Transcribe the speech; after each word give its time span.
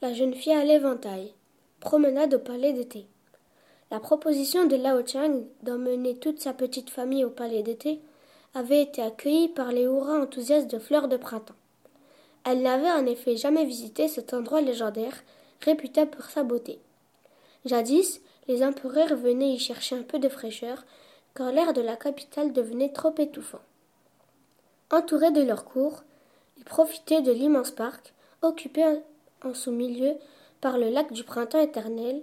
La 0.00 0.12
jeune 0.12 0.34
fille 0.34 0.52
à 0.52 0.64
l'éventail. 0.64 1.32
Promenade 1.80 2.34
au 2.34 2.38
palais 2.38 2.72
d'été. 2.72 3.06
La 3.90 4.00
proposition 4.00 4.66
de 4.66 4.74
Lao 4.74 5.06
Chang 5.06 5.42
d'emmener 5.62 6.16
toute 6.16 6.40
sa 6.40 6.52
petite 6.52 6.90
famille 6.90 7.24
au 7.24 7.30
palais 7.30 7.62
d'été 7.62 8.00
avait 8.54 8.82
été 8.82 9.02
accueillie 9.02 9.48
par 9.48 9.70
les 9.70 9.82
hurrahs 9.82 10.22
enthousiastes 10.22 10.70
de 10.70 10.78
fleurs 10.78 11.08
de 11.08 11.16
printemps. 11.16 11.54
Elle 12.44 12.62
n'avait 12.62 12.90
en 12.90 13.06
effet 13.06 13.36
jamais 13.36 13.64
visité 13.64 14.08
cet 14.08 14.34
endroit 14.34 14.60
légendaire, 14.60 15.22
réputé 15.60 16.06
pour 16.06 16.24
sa 16.24 16.42
beauté. 16.42 16.78
Jadis, 17.64 18.20
les 18.48 18.64
empereurs 18.64 19.14
venaient 19.14 19.52
y 19.52 19.58
chercher 19.58 19.96
un 19.96 20.02
peu 20.02 20.18
de 20.18 20.28
fraîcheur, 20.28 20.84
quand 21.34 21.50
l'air 21.50 21.72
de 21.72 21.82
la 21.82 21.96
capitale 21.96 22.52
devenait 22.52 22.92
trop 22.92 23.14
étouffant. 23.18 23.62
Entourés 24.90 25.32
de 25.32 25.42
leur 25.42 25.64
cour, 25.64 26.02
ils 26.56 26.64
profitaient 26.64 27.22
de 27.22 27.32
l'immense 27.32 27.70
parc, 27.70 28.14
occupé 28.42 28.84
en 29.46 29.54
son 29.54 29.72
milieu 29.72 30.14
par 30.60 30.78
le 30.78 30.88
lac 30.88 31.12
du 31.12 31.24
printemps 31.24 31.60
éternel, 31.60 32.22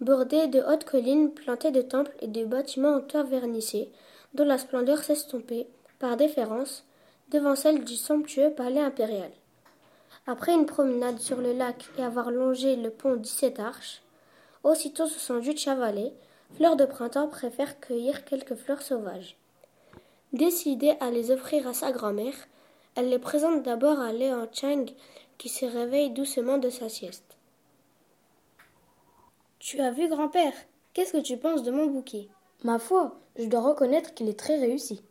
bordé 0.00 0.46
de 0.46 0.60
hautes 0.60 0.84
collines 0.84 1.32
plantées 1.32 1.70
de 1.70 1.82
temples 1.82 2.14
et 2.20 2.28
de 2.28 2.44
bâtiments 2.44 2.96
en 2.96 3.00
toit 3.00 3.22
vernissés, 3.22 3.90
dont 4.34 4.44
la 4.44 4.58
splendeur 4.58 5.02
s'estompait, 5.02 5.66
par 5.98 6.16
déférence, 6.16 6.84
devant 7.30 7.54
celle 7.54 7.84
du 7.84 7.96
somptueux 7.96 8.50
palais 8.50 8.80
impérial. 8.80 9.30
Après 10.26 10.54
une 10.54 10.66
promenade 10.66 11.18
sur 11.18 11.40
le 11.40 11.52
lac 11.52 11.88
et 11.98 12.02
avoir 12.02 12.30
longé 12.30 12.76
le 12.76 12.90
pont 12.90 13.16
dix-sept 13.16 13.58
arches, 13.60 14.02
aussitôt 14.62 15.06
se 15.06 15.18
sont 15.18 15.38
de 15.38 15.56
chavaler, 15.56 16.12
Fleur 16.56 16.76
de 16.76 16.84
printemps 16.84 17.28
préfère 17.28 17.80
cueillir 17.80 18.24
quelques 18.24 18.54
fleurs 18.54 18.82
sauvages. 18.82 19.36
Décidée 20.32 20.94
à 21.00 21.10
les 21.10 21.30
offrir 21.30 21.66
à 21.66 21.72
sa 21.72 21.92
grand-mère, 21.92 22.34
elle 22.96 23.08
les 23.08 23.18
présente 23.18 23.62
d'abord 23.62 24.00
à 24.00 24.12
Léon 24.12 24.48
Chang, 24.52 24.86
qui 25.40 25.48
se 25.48 25.64
réveille 25.64 26.10
doucement 26.10 26.58
de 26.58 26.68
sa 26.68 26.90
sieste. 26.90 27.38
Tu 29.58 29.80
as 29.80 29.90
vu, 29.90 30.06
grand-père 30.06 30.52
Qu'est-ce 30.92 31.14
que 31.14 31.22
tu 31.22 31.38
penses 31.38 31.62
de 31.62 31.70
mon 31.70 31.86
bouquet? 31.86 32.28
Ma 32.62 32.78
foi, 32.78 33.18
je 33.38 33.46
dois 33.46 33.62
reconnaître 33.62 34.12
qu'il 34.12 34.28
est 34.28 34.38
très 34.38 34.58
réussi. 34.58 35.02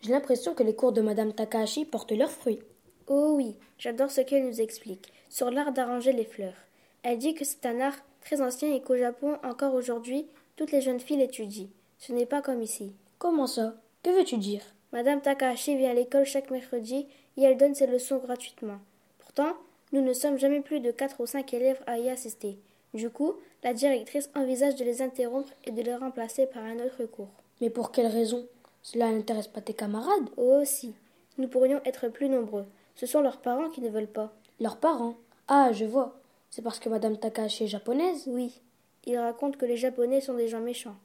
J'ai 0.00 0.10
l'impression 0.10 0.54
que 0.54 0.64
les 0.64 0.74
cours 0.74 0.90
de 0.90 1.02
Madame 1.02 1.32
Takahashi 1.32 1.84
portent 1.84 2.10
leurs 2.10 2.32
fruits. 2.32 2.58
Oh 3.06 3.34
oui, 3.36 3.54
j'adore 3.78 4.10
ce 4.10 4.22
qu'elle 4.22 4.48
nous 4.48 4.60
explique 4.60 5.12
sur 5.28 5.52
l'art 5.52 5.70
d'arranger 5.70 6.12
les 6.12 6.24
fleurs. 6.24 6.66
Elle 7.04 7.18
dit 7.18 7.34
que 7.34 7.44
c'est 7.44 7.64
un 7.64 7.78
art 7.78 7.98
très 8.22 8.40
ancien 8.42 8.74
et 8.74 8.82
qu'au 8.82 8.96
Japon, 8.96 9.38
encore 9.44 9.74
aujourd'hui, 9.74 10.26
toutes 10.56 10.72
les 10.72 10.80
jeunes 10.80 10.98
filles 10.98 11.18
l'étudient. 11.18 11.68
Ce 11.98 12.12
n'est 12.12 12.26
pas 12.26 12.42
comme 12.42 12.60
ici. 12.60 12.92
Comment 13.20 13.46
ça? 13.46 13.76
Que 14.02 14.10
veux-tu 14.10 14.38
dire? 14.38 14.62
Madame 14.92 15.20
Takahashi 15.20 15.76
vient 15.76 15.90
à 15.90 15.94
l'école 15.94 16.24
chaque 16.24 16.50
mercredi 16.50 17.06
et 17.36 17.42
elle 17.44 17.56
donne 17.56 17.76
ses 17.76 17.86
leçons 17.86 18.18
gratuitement. 18.18 18.80
Pourtant, 19.20 19.54
nous 19.96 20.02
ne 20.02 20.12
sommes 20.12 20.38
jamais 20.38 20.60
plus 20.60 20.80
de 20.80 20.90
quatre 20.90 21.20
ou 21.20 21.26
cinq 21.26 21.54
élèves 21.54 21.82
à 21.86 21.98
y 21.98 22.10
assister. 22.10 22.58
Du 22.92 23.08
coup, 23.08 23.32
la 23.62 23.72
directrice 23.72 24.28
envisage 24.34 24.76
de 24.76 24.84
les 24.84 25.00
interrompre 25.00 25.48
et 25.64 25.70
de 25.70 25.80
les 25.80 25.94
remplacer 25.94 26.44
par 26.44 26.62
un 26.62 26.78
autre 26.84 27.06
cours. 27.06 27.30
Mais 27.62 27.70
pour 27.70 27.92
quelle 27.92 28.08
raison? 28.08 28.46
Cela 28.82 29.10
n'intéresse 29.10 29.48
pas 29.48 29.62
tes 29.62 29.72
camarades? 29.72 30.28
Oh 30.36 30.60
si, 30.64 30.94
nous 31.38 31.48
pourrions 31.48 31.80
être 31.86 32.08
plus 32.08 32.28
nombreux. 32.28 32.66
Ce 32.94 33.06
sont 33.06 33.22
leurs 33.22 33.38
parents 33.38 33.70
qui 33.70 33.80
ne 33.80 33.88
veulent 33.88 34.06
pas. 34.06 34.34
Leurs 34.60 34.76
parents? 34.76 35.14
Ah, 35.48 35.70
je 35.72 35.86
vois. 35.86 36.18
C'est 36.50 36.60
parce 36.60 36.78
que 36.78 36.90
Madame 36.90 37.16
Takahashi 37.16 37.64
est 37.64 37.68
japonaise? 37.68 38.24
Oui. 38.26 38.60
Ils 39.06 39.16
racontent 39.16 39.56
que 39.56 39.64
les 39.64 39.78
Japonais 39.78 40.20
sont 40.20 40.34
des 40.34 40.48
gens 40.48 40.60
méchants. 40.60 40.96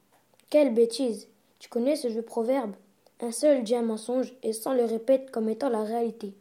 Quelle 0.50 0.74
bêtise 0.74 1.30
Tu 1.60 1.70
connais 1.70 1.96
ce 1.96 2.10
vieux 2.10 2.24
proverbe? 2.24 2.74
Un 3.22 3.32
seul 3.32 3.64
dit 3.64 3.76
un 3.76 3.84
mensonge 3.84 4.34
et 4.44 4.52
s'en 4.52 4.74
le 4.74 4.84
répète 4.84 5.32
comme 5.32 5.48
étant 5.48 5.70
la 5.70 5.84
réalité. 5.84 6.34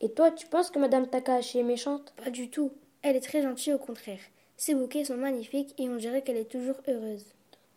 Et 0.00 0.10
toi, 0.10 0.30
tu 0.30 0.46
penses 0.46 0.70
que 0.70 0.78
Madame 0.78 1.06
Takahashi 1.06 1.58
est 1.58 1.62
méchante? 1.62 2.12
Pas 2.22 2.30
du 2.30 2.50
tout. 2.50 2.72
Elle 3.02 3.16
est 3.16 3.20
très 3.20 3.42
gentille 3.42 3.72
au 3.72 3.78
contraire. 3.78 4.20
Ses 4.56 4.74
bouquets 4.74 5.04
sont 5.04 5.16
magnifiques 5.16 5.74
et 5.78 5.88
on 5.88 5.96
dirait 5.96 6.22
qu'elle 6.22 6.36
est 6.36 6.50
toujours 6.50 6.76
heureuse. 6.88 7.24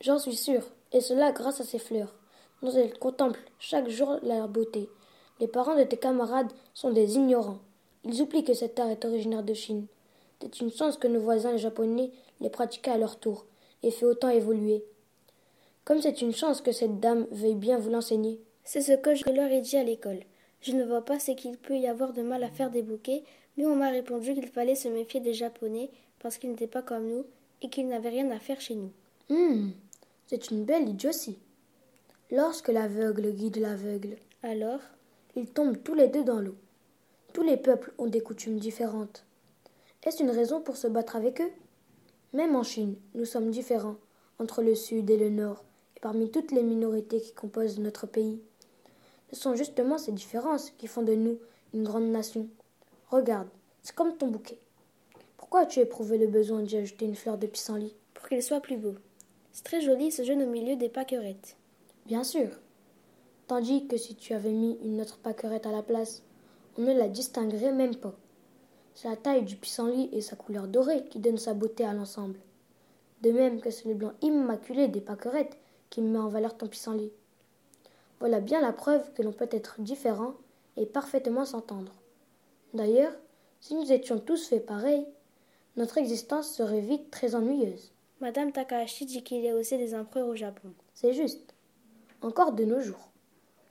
J'en 0.02 0.20
suis 0.20 0.36
sûre, 0.36 0.66
et 0.92 1.02
cela 1.02 1.32
grâce 1.32 1.62
à 1.62 1.66
ses 1.66 1.80
fleurs, 1.80 2.16
dont 2.62 2.72
elle 2.72 2.98
contemple 2.98 3.40
chaque 3.60 3.90
jour 3.90 4.20
leur 4.24 4.48
beauté. 4.48 4.90
Les 5.40 5.48
parents 5.48 5.78
de 5.78 5.84
tes 5.84 5.98
camarades 5.98 6.52
sont 6.74 6.92
des 6.92 7.16
ignorants. 7.16 7.60
Ils 8.04 8.22
oublient 8.22 8.44
que 8.44 8.54
cet 8.54 8.80
art 8.80 8.90
est 8.90 9.06
originaire 9.06 9.44
de 9.44 9.54
Chine. 9.54 9.88
C'est 10.42 10.60
une 10.62 10.72
chance 10.72 10.98
que 10.98 11.08
nos 11.08 11.20
voisins 11.20 11.58
japonais 11.58 12.12
les 12.40 12.50
pratiquaient 12.50 12.92
à 12.92 12.98
leur 12.98 13.20
tour, 13.20 13.46
et 13.84 13.92
fait 13.92 14.06
autant 14.06 14.30
évoluer. 14.30 14.84
Comme 15.86 16.02
c'est 16.02 16.22
une 16.22 16.34
chance 16.34 16.62
que 16.62 16.72
cette 16.72 17.00
dame 17.00 17.28
veuille 17.32 17.56
bien 17.56 17.78
vous 17.78 17.90
l'enseigner. 17.90 18.40
C'est 18.64 18.82
ce 18.82 18.94
que 18.94 19.16
je 19.16 19.30
leur 19.30 19.50
ai 19.52 19.62
dit 19.62 19.78
à 19.78 19.84
l'école. 19.84 20.20
Je 20.62 20.74
ne 20.74 20.84
vois 20.84 21.06
pas 21.06 21.20
ce 21.20 21.32
qu'il 21.32 21.58
peut 21.58 21.78
y 21.78 21.88
avoir 21.88 22.14
de 22.14 22.22
mal 22.22 22.44
à 22.44 22.50
faire 22.50 22.70
des 22.70 22.82
bouquets, 22.82 23.24
mais 23.58 23.66
on 23.66 23.76
m'a 23.76 23.90
répondu 23.90 24.34
qu'il 24.34 24.48
fallait 24.48 24.76
se 24.76 24.88
méfier 24.88 25.20
des 25.20 25.34
Japonais 25.34 25.90
parce 26.20 26.38
qu'ils 26.38 26.50
n'étaient 26.50 26.68
pas 26.68 26.82
comme 26.82 27.08
nous 27.08 27.26
et 27.62 27.70
qu'ils 27.70 27.88
n'avaient 27.88 28.10
rien 28.10 28.30
à 28.32 28.40
faire 28.40 28.60
chez 28.62 28.76
nous. 28.76 28.92
Hum, 29.30 29.72
c'est 30.28 30.52
une 30.52 30.66
belle 30.66 30.88
idiotie. 30.90 31.40
Lorsque 32.32 32.68
l'aveugle 32.68 33.32
guide 33.32 33.58
l'aveugle, 33.58 34.18
alors? 34.44 34.82
ils 35.36 35.48
tombent 35.48 35.82
tous 35.84 35.94
les 35.94 36.08
deux 36.08 36.24
dans 36.24 36.40
l'eau. 36.40 36.56
Tous 37.34 37.44
les 37.44 37.58
peuples 37.58 37.94
ont 37.98 38.08
des 38.08 38.22
coutumes 38.22 38.60
différentes. 38.60 39.26
Est-ce 40.04 40.24
une 40.24 40.32
raison 40.32 40.62
pour 40.62 40.78
se 40.78 40.88
battre 40.88 41.16
avec 41.16 41.42
eux? 41.42 41.52
Même 42.34 42.56
en 42.56 42.64
Chine, 42.64 42.96
nous 43.16 43.26
sommes 43.26 43.52
différents 43.52 43.98
entre 44.40 44.62
le 44.62 44.76
sud 44.76 45.10
et 45.10 45.18
le 45.18 45.30
nord, 45.30 45.64
et 45.98 46.00
parmi 46.00 46.32
toutes 46.32 46.52
les 46.52 46.64
minorités 46.64 47.20
qui 47.20 47.34
composent 47.34 47.80
notre 47.80 48.08
pays. 48.08 48.40
Ce 49.32 49.36
sont 49.36 49.56
justement 49.56 49.98
ces 49.98 50.12
différences 50.12 50.72
qui 50.72 50.88
font 50.88 51.04
de 51.04 51.14
nous 51.14 51.38
une 51.74 51.84
grande 51.84 52.10
nation. 52.10 52.48
Regarde, 53.10 53.48
c'est 53.84 53.96
comme 53.96 54.18
ton 54.18 54.28
bouquet. 54.28 54.60
Pourquoi 55.38 55.62
as-tu 55.62 55.80
éprouvé 55.80 56.18
le 56.18 56.28
besoin 56.28 56.62
d'y 56.62 56.78
ajouter 56.78 57.06
une 57.06 57.16
fleur 57.16 57.38
de 57.38 57.48
pissenlit? 57.48 57.96
Pour 58.14 58.28
qu'il 58.28 58.42
soit 58.44 58.60
plus 58.60 58.78
beau. 58.78 58.96
C'est 59.52 59.64
très 59.64 59.82
joli 59.82 60.12
ce 60.12 60.24
jeune 60.24 60.44
au 60.44 60.48
milieu 60.48 60.76
des 60.76 60.90
paquerettes. 60.90 61.58
Bien 62.06 62.24
sûr. 62.24 62.50
Tandis 63.48 63.88
que 63.88 63.98
si 63.98 64.16
tu 64.16 64.34
avais 64.34 64.52
mis 64.52 64.78
une 64.84 65.02
autre 65.02 65.18
paquerette 65.18 65.66
à 65.66 65.72
la 65.72 65.84
place, 65.84 66.24
on 66.78 66.82
ne 66.82 66.94
la 66.94 67.08
distinguerait 67.08 67.72
même 67.72 67.96
pas. 67.96 68.14
C'est 68.94 69.10
la 69.10 69.16
taille 69.16 69.44
du 69.44 69.56
pissenlit 69.56 70.10
et 70.12 70.22
sa 70.22 70.36
couleur 70.36 70.68
dorée 70.68 71.06
qui 71.06 71.20
donnent 71.20 71.38
sa 71.38 71.54
beauté 71.54 71.86
à 71.86 71.94
l'ensemble. 71.94 72.40
De 73.22 73.32
même 73.32 73.62
que 73.62 73.72
c'est 73.72 73.88
le 73.88 73.96
blanc 73.96 74.14
immaculé 74.22 74.88
des 74.88 75.02
paquerettes 75.02 75.58
qui 75.90 76.02
met 76.02 76.20
en 76.20 76.30
valeur 76.30 76.58
ton 76.58 76.68
pissenlit. 76.68 77.12
Voilà 78.20 78.40
bien 78.40 78.62
la 78.62 78.74
preuve 78.74 79.14
que 79.14 79.22
l'on 79.22 79.32
peut 79.32 79.50
être 79.52 79.80
différent 79.80 80.34
et 80.78 80.86
parfaitement 80.86 81.46
s'entendre. 81.46 81.94
D'ailleurs, 82.74 83.14
si 83.62 83.76
nous 83.76 83.92
étions 83.92 84.20
tous 84.20 84.48
faits 84.48 84.66
pareils, 84.66 85.06
notre 85.78 85.98
existence 85.98 86.50
serait 86.50 86.82
vite 86.82 87.12
très 87.12 87.36
ennuyeuse. 87.36 87.92
Madame 88.22 88.52
Takahashi 88.52 89.06
dit 89.06 89.24
qu'il 89.24 89.42
y 89.42 89.50
a 89.50 89.56
aussi 89.56 89.78
des 89.78 89.96
empereurs 89.96 90.28
au 90.28 90.36
Japon. 90.36 90.74
C'est 90.94 91.14
juste. 91.14 91.54
Encore 92.22 92.52
de 92.52 92.66
nos 92.66 92.82
jours. 92.82 93.10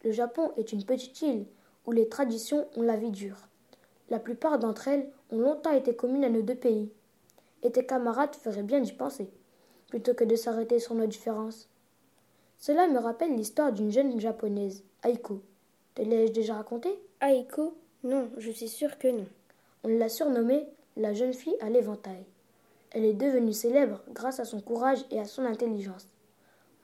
Le 0.04 0.12
Japon 0.12 0.52
est 0.56 0.72
une 0.72 0.84
petite 0.84 1.20
île 1.20 1.44
où 1.84 1.92
les 1.92 2.08
traditions 2.08 2.66
ont 2.76 2.82
la 2.82 2.96
vie 2.96 3.10
dure. 3.10 3.48
La 4.08 4.18
plupart 4.18 4.58
d'entre 4.58 4.88
elles 4.88 5.10
ont 5.30 5.38
longtemps 5.38 5.72
été 5.72 5.94
communes 5.94 6.24
à 6.24 6.30
nos 6.30 6.40
deux 6.40 6.54
pays. 6.54 6.90
Et 7.62 7.70
tes 7.70 7.84
camarades 7.84 8.34
feraient 8.34 8.62
bien 8.62 8.80
d'y 8.80 8.92
penser, 8.92 9.28
plutôt 9.88 10.14
que 10.14 10.24
de 10.24 10.36
s'arrêter 10.36 10.78
sur 10.78 10.94
nos 10.94 11.06
différences. 11.06 11.68
Cela 12.58 12.88
me 12.88 12.98
rappelle 12.98 13.36
l'histoire 13.36 13.72
d'une 13.72 13.92
jeune 13.92 14.18
japonaise, 14.18 14.82
Aiko. 15.04 15.42
Te 15.94 16.02
l'ai-je 16.02 16.32
déjà 16.32 16.54
raconté 16.54 16.90
Aiko? 17.22 17.76
Non, 18.02 18.28
je 18.36 18.50
suis 18.50 18.68
sûre 18.68 18.98
que 18.98 19.06
non. 19.06 19.26
On 19.84 19.88
l'a 19.88 20.08
surnommée 20.08 20.66
la 20.96 21.14
jeune 21.14 21.32
fille 21.32 21.56
à 21.60 21.70
l'éventail. 21.70 22.24
Elle 22.90 23.04
est 23.04 23.14
devenue 23.14 23.52
célèbre 23.52 24.00
grâce 24.10 24.40
à 24.40 24.44
son 24.44 24.60
courage 24.60 25.04
et 25.12 25.20
à 25.20 25.24
son 25.24 25.44
intelligence. 25.44 26.08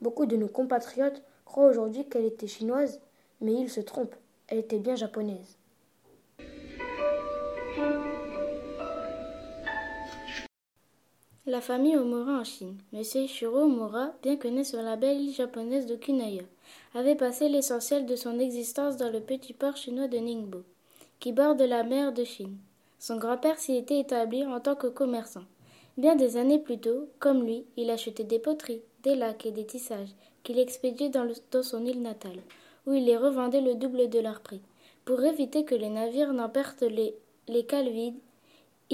Beaucoup 0.01 0.27
de 0.27 0.37
nos 0.37 0.49
compatriotes 0.49 1.23
croient 1.45 1.69
aujourd'hui 1.69 2.09
qu'elle 2.09 2.25
était 2.25 2.47
chinoise, 2.47 3.01
mais 3.41 3.55
ils 3.55 3.71
se 3.71 3.81
trompent. 3.81 4.17
Elle 4.47 4.59
était 4.59 4.79
bien 4.79 4.95
japonaise. 4.95 5.57
La 11.47 11.61
famille 11.61 11.99
Omura 11.99 12.41
en 12.41 12.45
Chine. 12.45 12.79
Monsieur 12.95 13.27
Shiro 13.27 13.65
Omura, 13.65 14.15
bien 14.23 14.39
né 14.51 14.65
sur 14.65 14.81
la 14.81 14.97
belle 14.97 15.21
île 15.21 15.35
japonaise 15.35 15.85
de 15.85 15.95
Kunaya, 15.95 16.41
avait 16.95 17.17
passé 17.17 17.51
l'essentiel 17.51 18.07
de 18.07 18.17
son 18.17 18.39
existence 18.39 18.97
dans 18.97 19.11
le 19.11 19.21
petit 19.21 19.53
port 19.53 19.77
chinois 19.77 20.09
de 20.09 20.17
Ningbo, 20.17 20.63
qui 21.21 21.33
borde 21.33 21.61
la 21.61 21.83
mer 21.83 22.15
de 22.15 22.25
Chine. 22.25 22.57
Son 22.99 23.19
grand-père 23.19 23.59
s'y 23.59 23.77
était 23.77 24.01
établi 24.01 24.47
en 24.47 24.59
tant 24.59 24.75
que 24.75 24.87
commerçant. 24.87 25.45
Bien 25.99 26.17
des 26.17 26.39
années 26.39 26.61
plus 26.61 26.79
tôt, 26.79 27.11
comme 27.19 27.45
lui, 27.45 27.67
il 27.77 27.91
achetait 27.91 28.25
des 28.25 28.39
poteries, 28.39 28.81
des 29.03 29.15
lacs 29.15 29.45
et 29.45 29.51
des 29.51 29.67
tissages 29.67 30.15
qu'il 30.45 30.59
expédiait 30.59 31.11
dans, 31.11 31.31
dans 31.51 31.63
son 31.63 31.85
île 31.85 32.01
natale, 32.01 32.41
où 32.87 32.95
il 32.95 33.05
les 33.05 33.19
revendait 33.19 33.61
le 33.61 33.75
double 33.75 34.09
de 34.09 34.19
leur 34.19 34.41
prix. 34.41 34.63
Pour 35.05 35.23
éviter 35.23 35.67
que 35.67 35.75
les 35.75 35.91
navires 35.91 36.33
n'en 36.33 36.49
perdent 36.49 36.85
les, 36.85 37.15
les 37.49 37.67
cales 37.67 37.91
vides, 37.91 38.19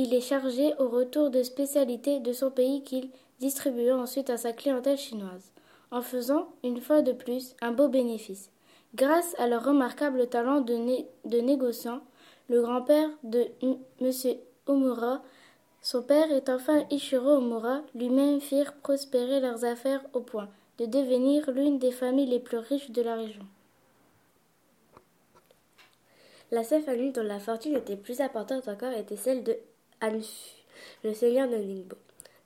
il 0.00 0.14
est 0.14 0.22
chargé 0.22 0.72
au 0.78 0.88
retour 0.88 1.28
de 1.28 1.42
spécialités 1.42 2.20
de 2.20 2.32
son 2.32 2.50
pays 2.50 2.82
qu'il 2.82 3.10
distribuait 3.38 3.92
ensuite 3.92 4.30
à 4.30 4.38
sa 4.38 4.54
clientèle 4.54 4.96
chinoise, 4.96 5.52
en 5.90 6.00
faisant, 6.00 6.48
une 6.64 6.80
fois 6.80 7.02
de 7.02 7.12
plus, 7.12 7.54
un 7.60 7.72
beau 7.72 7.88
bénéfice. 7.88 8.50
Grâce 8.94 9.34
à 9.38 9.46
leur 9.46 9.62
remarquable 9.62 10.26
talent 10.26 10.62
de, 10.62 10.72
né 10.72 11.06
de 11.26 11.38
négociant, 11.38 12.00
le 12.48 12.62
grand-père 12.62 13.10
de 13.24 13.48
M. 14.00 14.38
Omura 14.66 15.22
Son 15.82 16.02
père 16.02 16.32
et 16.32 16.42
enfin 16.48 16.86
Ishiro 16.90 17.32
Omura 17.36 17.82
lui-même 17.94 18.40
firent 18.40 18.72
prospérer 18.82 19.40
leurs 19.40 19.66
affaires 19.66 20.02
au 20.14 20.20
point 20.20 20.48
de 20.78 20.86
devenir 20.86 21.50
l'une 21.50 21.78
des 21.78 21.92
familles 21.92 22.26
les 22.26 22.40
plus 22.40 22.58
riches 22.58 22.90
de 22.90 23.02
la 23.02 23.16
région. 23.16 23.44
La 26.50 26.64
seule 26.64 26.82
famille 26.82 27.12
dont 27.12 27.22
la 27.22 27.38
fortune 27.38 27.76
était 27.76 27.96
plus 27.96 28.20
importante 28.22 28.66
encore 28.66 28.92
était 28.92 29.16
celle 29.16 29.44
de 29.44 29.56
Le 30.02 31.12
seigneur 31.12 31.46
de 31.48 31.56
Ningbo. 31.56 31.96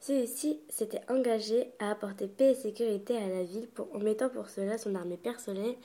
Celui-ci 0.01 0.59
s'était 0.69 1.01
engagé 1.09 1.71
à 1.79 1.93
apporter 1.93 2.27
paix 2.27 2.51
et 2.51 2.55
sécurité 2.55 3.17
à 3.17 3.29
la 3.29 3.45
ville 3.45 3.69
en 3.95 3.99
mettant 4.01 4.29
pour 4.29 4.49
cela 4.49 4.77
son 4.77 4.95
armée 4.97 5.17
personnelle 5.17 5.77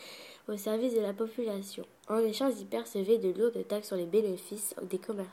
au 0.47 0.57
service 0.57 0.95
de 0.95 0.99
la 0.99 1.13
population. 1.13 1.85
En 2.07 2.17
échange, 2.17 2.53
il 2.59 2.65
percevait 2.65 3.19
de 3.19 3.29
lourdes 3.39 3.67
taxes 3.67 3.87
sur 3.87 3.97
les 3.97 4.07
bénéfices 4.07 4.73
des 4.89 4.97
commerçants. 4.97 5.31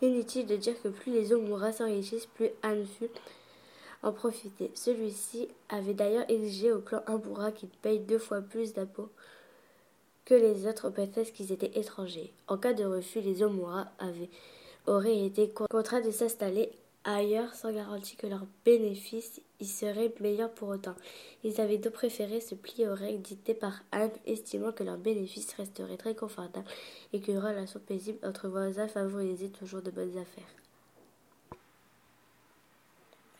Inutile 0.00 0.46
de 0.46 0.56
dire 0.56 0.80
que 0.82 0.88
plus 0.88 1.12
les 1.12 1.32
Omura 1.34 1.72
s'enrichissent, 1.72 2.26
plus 2.26 2.50
Hanfu 2.64 3.10
en 4.02 4.12
profitait. 4.12 4.70
Celui-ci 4.74 5.48
avait 5.68 5.94
d'ailleurs 5.94 6.28
exigé 6.28 6.72
au 6.72 6.80
clan 6.80 7.02
Ambura 7.06 7.52
qu'il 7.52 7.68
paye 7.68 8.00
deux 8.00 8.18
fois 8.18 8.40
plus 8.40 8.72
d'impôts 8.72 9.10
que 10.24 10.34
les 10.34 10.66
autres 10.66 10.88
parce 10.90 11.30
qu'ils 11.30 11.52
étaient 11.52 11.78
étrangers. 11.78 12.32
En 12.48 12.56
cas 12.56 12.72
de 12.72 12.84
refus, 12.84 13.20
les 13.20 13.42
Omura 13.42 13.88
avaient, 13.98 14.30
auraient 14.86 15.24
été 15.24 15.50
contraints 15.50 16.00
de 16.00 16.10
s'installer 16.10 16.70
ailleurs 17.04 17.54
sans 17.54 17.72
garantie 17.72 18.16
que 18.16 18.26
leurs 18.26 18.46
bénéfices 18.64 19.40
y 19.60 19.66
seraient 19.66 20.12
meilleurs 20.20 20.52
pour 20.52 20.68
autant. 20.68 20.94
Ils 21.42 21.60
avaient 21.60 21.78
donc 21.78 21.92
préféré 21.92 22.40
se 22.40 22.54
plier 22.54 22.88
aux 22.88 22.94
règles 22.94 23.22
dictées 23.22 23.54
par 23.54 23.82
Anne, 23.92 24.10
estimant 24.26 24.72
que 24.72 24.84
leurs 24.84 24.98
bénéfices 24.98 25.52
resteraient 25.54 25.96
très 25.96 26.14
confortables 26.14 26.68
et 27.12 27.20
qu'une 27.20 27.38
relation 27.38 27.80
paisible 27.80 28.26
entre 28.26 28.48
voisins 28.48 28.88
favorisait 28.88 29.48
toujours 29.48 29.82
de 29.82 29.90
bonnes 29.90 30.16
affaires. 30.18 30.44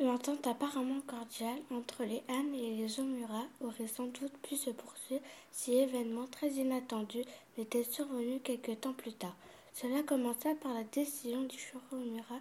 L'entente 0.00 0.46
apparemment 0.46 1.00
cordiale 1.06 1.61
entre 1.70 2.02
les 2.02 2.23
Han 2.29 2.52
et 2.52 2.76
les 2.76 3.00
Omura 3.00 3.44
aurait 3.61 3.87
sans 3.87 4.06
doute 4.06 4.37
pu 4.43 4.56
se 4.56 4.70
poursuivre 4.70 5.23
si 5.52 5.76
événement 5.76 6.26
très 6.26 6.49
inattendu 6.50 7.23
n'était 7.56 7.85
survenu 7.85 8.41
quelque 8.41 8.73
temps 8.73 8.93
plus 8.93 9.12
tard. 9.12 9.37
Cela 9.75 10.05
commença 10.05 10.55
par 10.55 10.73
la 10.73 10.85
décision 10.85 11.43
du 11.43 11.59
Omura 11.91 12.37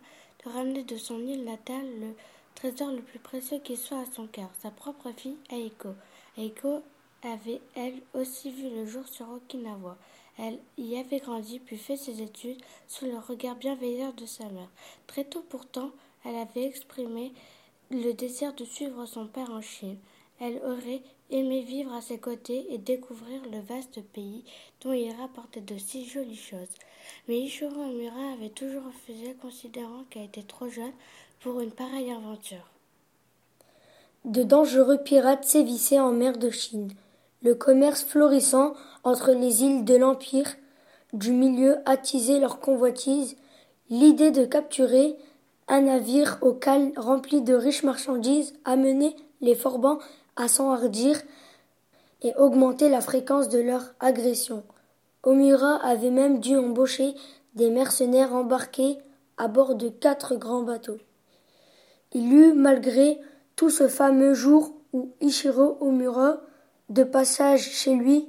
de 0.45 0.51
ramener 0.51 0.83
de 0.83 0.97
son 0.97 1.19
île 1.19 1.43
natale 1.43 1.99
le 1.99 2.13
trésor 2.53 2.91
le 2.91 3.01
plus 3.01 3.17
précieux 3.17 3.57
qui 3.57 3.75
soit 3.75 4.01
à 4.01 4.05
son 4.05 4.27
cœur, 4.27 4.51
sa 4.61 4.69
propre 4.69 5.11
fille 5.17 5.37
Aiko. 5.49 5.89
Aiko 6.37 6.83
avait 7.23 7.59
elle 7.73 7.99
aussi 8.13 8.51
vu 8.51 8.69
le 8.69 8.85
jour 8.85 9.07
sur 9.07 9.27
Okinawa. 9.31 9.97
Elle 10.37 10.59
y 10.77 10.95
avait 10.95 11.19
grandi 11.19 11.57
puis 11.57 11.77
fait 11.79 11.97
ses 11.97 12.21
études 12.21 12.61
sous 12.87 13.05
le 13.05 13.17
regard 13.17 13.55
bienveillant 13.55 14.13
de 14.15 14.27
sa 14.27 14.47
mère. 14.49 14.69
Très 15.07 15.23
tôt 15.23 15.43
pourtant, 15.49 15.89
elle 16.25 16.35
avait 16.35 16.65
exprimé 16.65 17.33
le 17.89 18.11
désir 18.13 18.53
de 18.53 18.63
suivre 18.63 19.07
son 19.07 19.25
père 19.25 19.49
en 19.49 19.61
Chine. 19.61 19.97
Elle 20.45 20.59
aurait 20.65 21.01
aimé 21.29 21.61
vivre 21.61 21.93
à 21.93 22.01
ses 22.01 22.17
côtés 22.17 22.65
et 22.69 22.77
découvrir 22.77 23.41
le 23.49 23.59
vaste 23.61 24.01
pays 24.11 24.43
dont 24.83 24.91
il 24.91 25.09
rapportait 25.13 25.61
de 25.61 25.77
si 25.77 26.05
jolies 26.05 26.35
choses. 26.35 26.67
Mais 27.29 27.39
Ishiro 27.39 27.81
Amura 27.81 28.33
avait 28.33 28.49
toujours 28.49 28.83
refusé, 28.83 29.35
considérant 29.41 30.03
qu'elle 30.09 30.25
était 30.25 30.43
trop 30.43 30.67
jeune 30.67 30.91
pour 31.39 31.61
une 31.61 31.71
pareille 31.71 32.11
aventure. 32.11 32.67
De 34.25 34.43
dangereux 34.43 34.97
pirates 34.97 35.45
sévissaient 35.45 36.01
en 36.01 36.11
mer 36.11 36.37
de 36.37 36.49
Chine. 36.49 36.91
Le 37.41 37.55
commerce 37.55 38.03
florissant 38.03 38.73
entre 39.05 39.31
les 39.31 39.63
îles 39.63 39.85
de 39.85 39.95
l'Empire 39.95 40.55
du 41.13 41.31
milieu 41.31 41.77
attisait 41.85 42.39
leur 42.39 42.59
convoitise. 42.59 43.37
L'idée 43.89 44.31
de 44.31 44.43
capturer 44.43 45.15
un 45.69 45.81
navire 45.81 46.37
au 46.41 46.51
cal 46.51 46.91
rempli 46.97 47.41
de 47.41 47.53
riches 47.53 47.83
marchandises 47.83 48.53
amenait 48.65 49.15
les 49.39 49.55
forbans 49.55 49.99
à 50.35 50.47
s'enhardir 50.47 51.21
et 52.21 52.33
augmenter 52.35 52.89
la 52.89 53.01
fréquence 53.01 53.49
de 53.49 53.59
leur 53.59 53.93
agression. 53.99 54.63
Omura 55.23 55.75
avait 55.75 56.09
même 56.09 56.39
dû 56.39 56.57
embaucher 56.57 57.15
des 57.55 57.69
mercenaires 57.69 58.33
embarqués 58.33 58.97
à 59.37 59.47
bord 59.47 59.75
de 59.75 59.89
quatre 59.89 60.35
grands 60.35 60.63
bateaux. 60.63 60.97
Il 62.13 62.33
eut, 62.33 62.53
malgré 62.53 63.19
tout 63.55 63.69
ce 63.69 63.87
fameux 63.87 64.33
jour 64.33 64.73
où 64.93 65.11
Ichiro 65.21 65.77
Omura, 65.81 66.41
de 66.89 67.03
passage 67.03 67.61
chez 67.61 67.95
lui, 67.95 68.27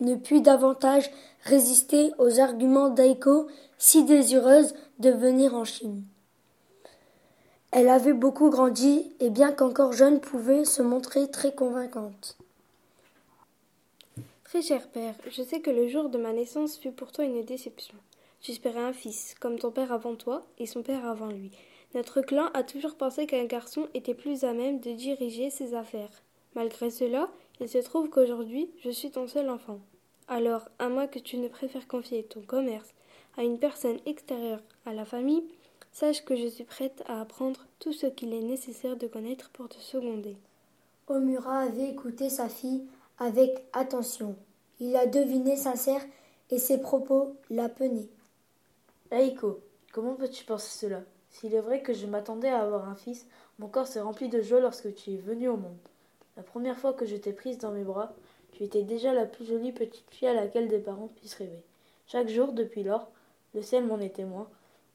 ne 0.00 0.14
put 0.14 0.40
davantage 0.40 1.10
résister 1.44 2.12
aux 2.18 2.40
arguments 2.40 2.88
d'Aiko, 2.88 3.48
si 3.78 4.04
désireuse 4.04 4.74
de 4.98 5.10
venir 5.10 5.54
en 5.54 5.64
Chine. 5.64 6.02
Elle 7.70 7.88
avait 7.88 8.14
beaucoup 8.14 8.48
grandi 8.48 9.12
et 9.20 9.28
bien 9.28 9.52
qu'encore 9.52 9.92
jeune 9.92 10.20
pouvait 10.20 10.64
se 10.64 10.80
montrer 10.80 11.30
très 11.30 11.54
convaincante. 11.54 12.38
Très 14.44 14.62
cher 14.62 14.88
père, 14.88 15.14
je 15.30 15.42
sais 15.42 15.60
que 15.60 15.70
le 15.70 15.88
jour 15.88 16.08
de 16.08 16.16
ma 16.16 16.32
naissance 16.32 16.78
fut 16.78 16.92
pour 16.92 17.12
toi 17.12 17.26
une 17.26 17.44
déception. 17.44 17.94
J'espérais 18.40 18.80
un 18.80 18.94
fils, 18.94 19.34
comme 19.38 19.58
ton 19.58 19.70
père 19.70 19.92
avant 19.92 20.14
toi 20.14 20.46
et 20.58 20.64
son 20.64 20.82
père 20.82 21.04
avant 21.04 21.26
lui. 21.26 21.50
Notre 21.94 22.22
clan 22.22 22.48
a 22.54 22.62
toujours 22.62 22.96
pensé 22.96 23.26
qu'un 23.26 23.44
garçon 23.44 23.88
était 23.92 24.14
plus 24.14 24.44
à 24.44 24.54
même 24.54 24.80
de 24.80 24.92
diriger 24.92 25.50
ses 25.50 25.74
affaires. 25.74 26.22
Malgré 26.54 26.90
cela, 26.90 27.28
il 27.60 27.68
se 27.68 27.78
trouve 27.78 28.08
qu'aujourd'hui 28.08 28.70
je 28.82 28.90
suis 28.90 29.10
ton 29.10 29.26
seul 29.26 29.50
enfant. 29.50 29.80
Alors, 30.28 30.68
à 30.78 30.88
moins 30.88 31.06
que 31.06 31.18
tu 31.18 31.36
ne 31.36 31.48
préfères 31.48 31.86
confier 31.86 32.22
ton 32.24 32.40
commerce 32.40 32.94
à 33.36 33.42
une 33.42 33.58
personne 33.58 33.98
extérieure 34.06 34.62
à 34.86 34.94
la 34.94 35.04
famille, 35.04 35.44
Sache 35.92 36.24
que 36.24 36.36
je 36.36 36.46
suis 36.46 36.64
prête 36.64 37.02
à 37.06 37.20
apprendre 37.20 37.66
tout 37.78 37.92
ce 37.92 38.06
qu'il 38.06 38.32
est 38.32 38.42
nécessaire 38.42 38.96
de 38.96 39.06
connaître 39.06 39.50
pour 39.50 39.68
te 39.68 39.78
seconder. 39.78 40.36
Omura 41.08 41.60
avait 41.60 41.88
écouté 41.88 42.30
sa 42.30 42.48
fille 42.48 42.84
avec 43.18 43.64
attention. 43.72 44.36
Il 44.80 44.92
la 44.92 45.06
devinait 45.06 45.56
sincère 45.56 46.02
et 46.50 46.58
ses 46.58 46.78
propos 46.78 47.34
la 47.50 47.68
penaient. 47.68 48.08
Aiko, 49.10 49.60
comment 49.92 50.14
peux-tu 50.14 50.44
penser 50.44 50.86
cela? 50.86 51.02
S'il 51.30 51.54
est 51.54 51.60
vrai 51.60 51.82
que 51.82 51.92
je 51.92 52.06
m'attendais 52.06 52.48
à 52.48 52.62
avoir 52.62 52.88
un 52.88 52.94
fils, 52.94 53.26
mon 53.58 53.68
corps 53.68 53.86
s'est 53.86 54.00
rempli 54.00 54.28
de 54.28 54.40
joie 54.40 54.60
lorsque 54.60 54.94
tu 54.94 55.12
es 55.12 55.16
venue 55.16 55.48
au 55.48 55.56
monde. 55.56 55.76
La 56.36 56.42
première 56.42 56.78
fois 56.78 56.92
que 56.92 57.06
je 57.06 57.16
t'ai 57.16 57.32
prise 57.32 57.58
dans 57.58 57.72
mes 57.72 57.84
bras, 57.84 58.14
tu 58.52 58.62
étais 58.62 58.82
déjà 58.82 59.12
la 59.12 59.26
plus 59.26 59.44
jolie 59.44 59.72
petite 59.72 60.08
fille 60.10 60.28
à 60.28 60.34
laquelle 60.34 60.68
des 60.68 60.78
parents 60.78 61.10
puissent 61.16 61.34
rêver. 61.34 61.62
Chaque 62.06 62.28
jour, 62.28 62.52
depuis 62.52 62.82
lors, 62.82 63.10
le 63.54 63.62
ciel 63.62 63.84
m'en 63.84 63.98
est 63.98 64.16
témoin, 64.16 64.48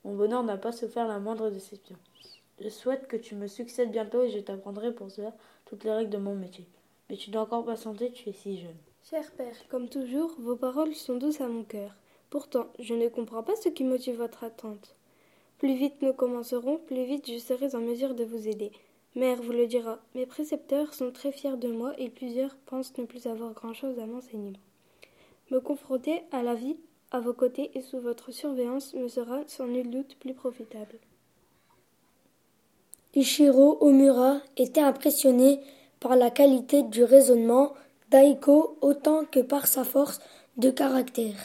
mon 0.04 0.16
bonheur 0.16 0.44
n'a 0.44 0.58
pas 0.58 0.72
souffert 0.72 1.08
la 1.08 1.20
moindre 1.20 1.50
déception. 1.50 1.96
Je 2.60 2.70
souhaite 2.70 3.08
que 3.08 3.18
tu 3.18 3.36
me 3.36 3.48
succèdes 3.48 3.92
bientôt 3.92 4.24
et 4.24 4.30
je 4.30 4.40
t'apprendrai 4.40 4.94
pour 4.94 5.10
cela 5.10 5.34
toutes 5.66 5.84
les 5.84 5.92
règles 5.92 6.12
de 6.12 6.18
mon 6.18 6.36
métier. 6.36 6.68
Mais 7.10 7.18
tu 7.18 7.30
dois 7.30 7.42
encore 7.42 7.66
patienter, 7.66 8.12
tu 8.12 8.30
es 8.30 8.34
si 8.34 8.60
jeune. 8.60 8.78
Cher 9.10 9.32
père, 9.32 9.56
comme 9.70 9.90
toujours, 9.90 10.34
vos 10.40 10.56
paroles 10.56 10.96
sont 10.96 11.18
douces 11.18 11.42
à 11.42 11.48
mon 11.48 11.64
cœur. 11.64 11.96
Pourtant, 12.30 12.68
je 12.80 12.94
ne 12.94 13.10
comprends 13.10 13.44
pas 13.44 13.56
ce 13.56 13.70
qui 13.70 13.84
motive 13.84 14.18
votre 14.18 14.44
attente. 14.44 14.96
Plus 15.58 15.76
vite 15.76 16.02
nous 16.02 16.14
commencerons, 16.14 16.78
plus 16.78 17.06
vite 17.06 17.32
je 17.32 17.38
serai 17.38 17.76
en 17.76 17.80
mesure 17.80 18.16
de 18.16 18.24
vous 18.24 18.48
aider. 18.48 18.72
Mère 19.16 19.42
vous 19.42 19.52
le 19.52 19.68
dira, 19.68 20.00
mes 20.16 20.26
précepteurs 20.26 20.94
sont 20.94 21.12
très 21.12 21.32
fiers 21.32 21.58
de 21.58 21.68
moi 21.68 21.94
et 22.00 22.10
plusieurs 22.10 22.56
pensent 22.66 22.98
ne 22.98 23.06
plus 23.06 23.28
avoir 23.28 23.54
grand-chose 23.54 24.00
à 24.00 24.06
m'enseigner. 24.06 24.54
Me 25.52 25.60
confronter 25.60 26.24
à 26.32 26.42
la 26.42 26.56
vie 26.56 26.78
à 27.14 27.20
vos 27.20 27.34
côtés 27.34 27.72
et 27.76 27.82
sous 27.82 28.00
votre 28.00 28.32
surveillance 28.32 28.94
me 28.96 29.08
sera 29.08 29.40
sans 29.48 29.68
nul 29.68 29.90
doute 29.90 30.18
plus 30.20 30.34
profitable. 30.34 30.98
Ishiro 33.16 33.78
Omura 33.82 34.42
était 34.58 34.82
impressionné 34.82 35.60
par 36.00 36.16
la 36.16 36.32
qualité 36.32 36.82
du 36.82 37.04
raisonnement 37.04 37.74
d'Aiko 38.10 38.78
autant 38.82 39.26
que 39.26 39.40
par 39.40 39.68
sa 39.68 39.84
force 39.84 40.20
de 40.58 40.72
caractère. 40.72 41.36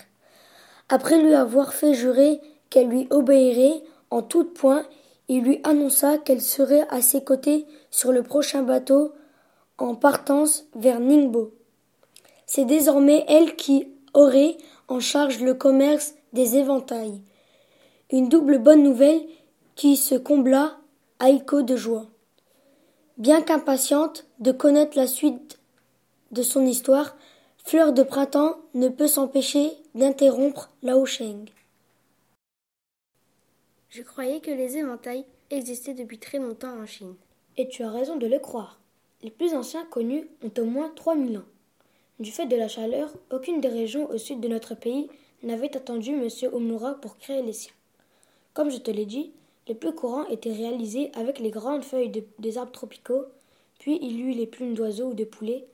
Après 0.88 1.20
lui 1.20 1.34
avoir 1.34 1.75
fait 1.75 1.92
jurer 1.92 2.40
qu'elle 2.70 2.88
lui 2.88 3.06
obéirait 3.10 3.82
en 4.10 4.22
tout 4.22 4.44
point, 4.44 4.87
il 5.28 5.42
lui 5.42 5.60
annonça 5.64 6.16
qu'elle 6.16 6.40
serait 6.40 6.87
à 6.88 7.02
ses 7.02 7.22
côtés 7.22 7.66
sur 7.90 8.12
le 8.12 8.22
prochain 8.22 8.62
bateau 8.62 9.12
en 9.76 9.94
partance 9.94 10.66
vers 10.75 10.98
Ningbo. 10.98 11.52
C'est 12.46 12.64
désormais 12.64 13.26
elle 13.28 13.54
qui 13.56 13.88
aurait 14.14 14.56
en 14.88 15.00
charge 15.00 15.40
le 15.40 15.54
commerce 15.54 16.14
des 16.33 16.57
éventails. 16.57 17.21
Une 18.11 18.28
double 18.28 18.59
bonne 18.59 18.83
nouvelle 18.83 19.23
qui 19.75 19.97
se 19.97 20.14
combla 20.14 20.78
Aiko 21.21 21.62
de 21.62 21.76
joie. 21.76 22.07
Bien 23.16 23.42
qu'impatiente 23.42 24.26
de 24.38 24.52
connaître 24.52 24.97
la 24.97 25.07
suite 25.07 25.59
de 26.33 26.42
son 26.42 26.64
histoire, 26.66 27.16
Fleur 27.68 27.92
de 27.92 28.02
printemps 28.02 28.57
ne 28.73 28.88
peut 28.88 29.09
s'empêcher 29.09 29.73
d'interrompre 29.95 30.71
Lao 30.83 31.04
Sheng. 31.04 31.50
Je 33.90 34.00
croyais 34.00 34.40
que 34.40 34.50
les 34.50 34.78
éventails 34.78 35.26
existaient 35.50 35.92
depuis 35.92 36.18
très 36.18 36.38
longtemps 36.38 36.80
en 36.80 36.87
Chine. 36.87 37.14
Et 37.59 37.68
tu 37.68 37.83
as 37.83 37.90
raison 37.90 38.16
de 38.16 38.26
le 38.26 38.38
croire. 38.38 38.80
Les 39.23 39.30
plus 39.30 39.52
anciens 39.52 39.85
connus 39.85 40.30
ont 40.42 40.62
au 40.62 40.64
moins 40.64 40.90
3000 40.97 41.37
ans. 41.37 41.45
Du 42.18 42.32
fait 42.32 42.46
de 42.46 42.56
la 42.56 42.66
chaleur, 42.66 43.12
aucune 43.30 43.60
des 43.60 43.68
régions 43.68 44.10
au 44.10 44.18
sud 44.18 44.40
de 44.40 44.48
notre 44.48 44.75
pays 44.75 45.08
n'avait 45.44 45.76
attendu 45.76 46.10
M. 46.10 46.28
Omura 46.52 46.94
pour 46.94 47.16
créer 47.16 47.42
les 47.42 47.52
siens. 47.52 47.72
Comme 48.54 48.70
je 48.70 48.78
te 48.78 48.90
l'ai 48.90 49.06
dit, 49.06 49.30
Les 49.68 49.75
plus 49.75 49.94
courants 49.94 50.26
étaient 50.26 50.52
réalisés 50.52 51.12
avec 51.14 51.38
les 51.38 51.50
grandes 51.50 51.84
feuilles 51.84 52.25
des 52.38 52.58
arbres 52.58 52.72
tropicaux, 52.72 53.26
puis 53.78 53.98
il 54.00 54.12
y 54.16 54.22
eut 54.22 54.32
les 54.32 54.46
plumes 54.46 54.75
d'oiseaux 54.75 55.10
ou 55.10 55.14
de 55.14 55.25
poulets. 55.25 55.66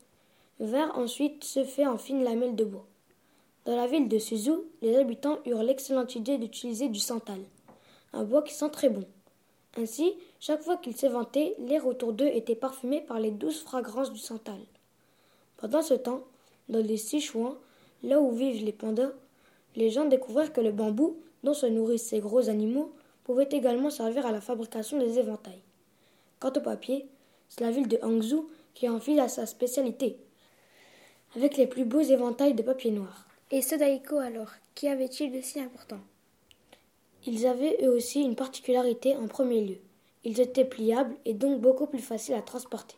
Vert 0.59 0.99
ensuite 0.99 1.45
se 1.45 1.65
fait 1.65 1.87
en 1.87 1.97
fines 1.97 2.25
lamelles 2.25 2.57
de 2.57 2.65
bois. 2.65 2.85
Dans 3.65 3.77
la 3.77 3.87
ville 3.87 4.09
de 4.09 4.19
Suzu, 4.19 4.51
les 4.83 4.97
habitants 4.97 5.39
eurent 5.47 5.63
l'excellente 5.63 6.17
idée 6.17 6.39
d'utiliser 6.39 6.89
du 6.89 6.99
santal, 6.99 7.39
un 8.13 8.25
bois 8.25 8.43
qui 8.43 8.53
sent 8.53 8.71
très 8.71 8.91
bon. 8.91 9.05
Ainsi, 9.79 10.13
chaque 10.41 10.63
fois 10.63 10.77
qu'ils 10.77 10.97
s'éventaient, 10.97 11.55
l'air 11.61 11.87
autour 11.87 12.13
d'eux 12.13 12.27
était 12.27 12.57
parfumé 12.57 13.01
par 13.01 13.21
les 13.21 13.31
douces 13.31 13.63
fragrances 13.63 14.13
du 14.13 14.19
santal. 14.19 14.59
Pendant 15.57 15.83
ce 15.83 15.95
temps, 15.95 16.25
dans 16.69 16.81
les 16.81 16.97
Sichuan, 16.97 17.55
là 18.03 18.21
où 18.21 18.31
vivent 18.33 18.65
les 18.65 18.73
pandas, 18.73 19.13
les 19.77 19.91
gens 19.91 20.05
découvrirent 20.05 20.53
que 20.53 20.61
le 20.61 20.73
bambou, 20.73 21.17
dont 21.43 21.55
se 21.55 21.67
nourrissent 21.67 22.09
ces 22.09 22.21
gros 22.21 22.49
animaux, 22.49 22.93
pouvait 23.25 23.49
également 23.51 23.91
servir 23.91 24.27
à 24.27 24.33
la 24.33 24.41
fabrication 24.41 24.99
des 24.99 25.19
éventails. 25.19 25.63
Quant 26.41 26.53
au 26.57 26.61
papier, 26.61 27.07
c'est 27.49 27.63
la 27.63 27.71
ville 27.71 27.89
de 27.89 27.99
Hangzhou 28.03 28.49
qui 28.75 28.89
en 28.89 29.01
fit 29.01 29.19
à 29.21 29.29
sa 29.29 29.47
spécialité, 29.47 30.17
avec 31.37 31.57
les 31.57 31.67
plus 31.67 31.85
beaux 31.85 32.01
éventails 32.01 32.55
de 32.55 32.63
papier 32.63 32.91
noir. 32.91 33.27
Et 33.51 33.63
ceux 33.63 33.79
d'Aiko 33.79 34.19
alors, 34.19 34.51
qui 34.75 34.89
avaient-ils 34.89 35.33
de 35.33 35.41
si 35.41 35.61
important? 35.61 36.01
Ils 37.27 37.47
avaient 37.47 37.79
eux 37.83 37.91
aussi 37.91 38.21
une 38.21 38.37
particularité 38.37 39.17
en 39.17 39.29
premier 39.29 39.61
lieu. 39.63 39.79
Ils 40.25 40.41
étaient 40.41 40.65
pliables 40.65 41.15
et 41.25 41.35
donc 41.35 41.61
beaucoup 41.61 41.87
plus 41.87 42.01
faciles 42.01 42.35
à 42.35 42.43
transporter. 42.43 42.97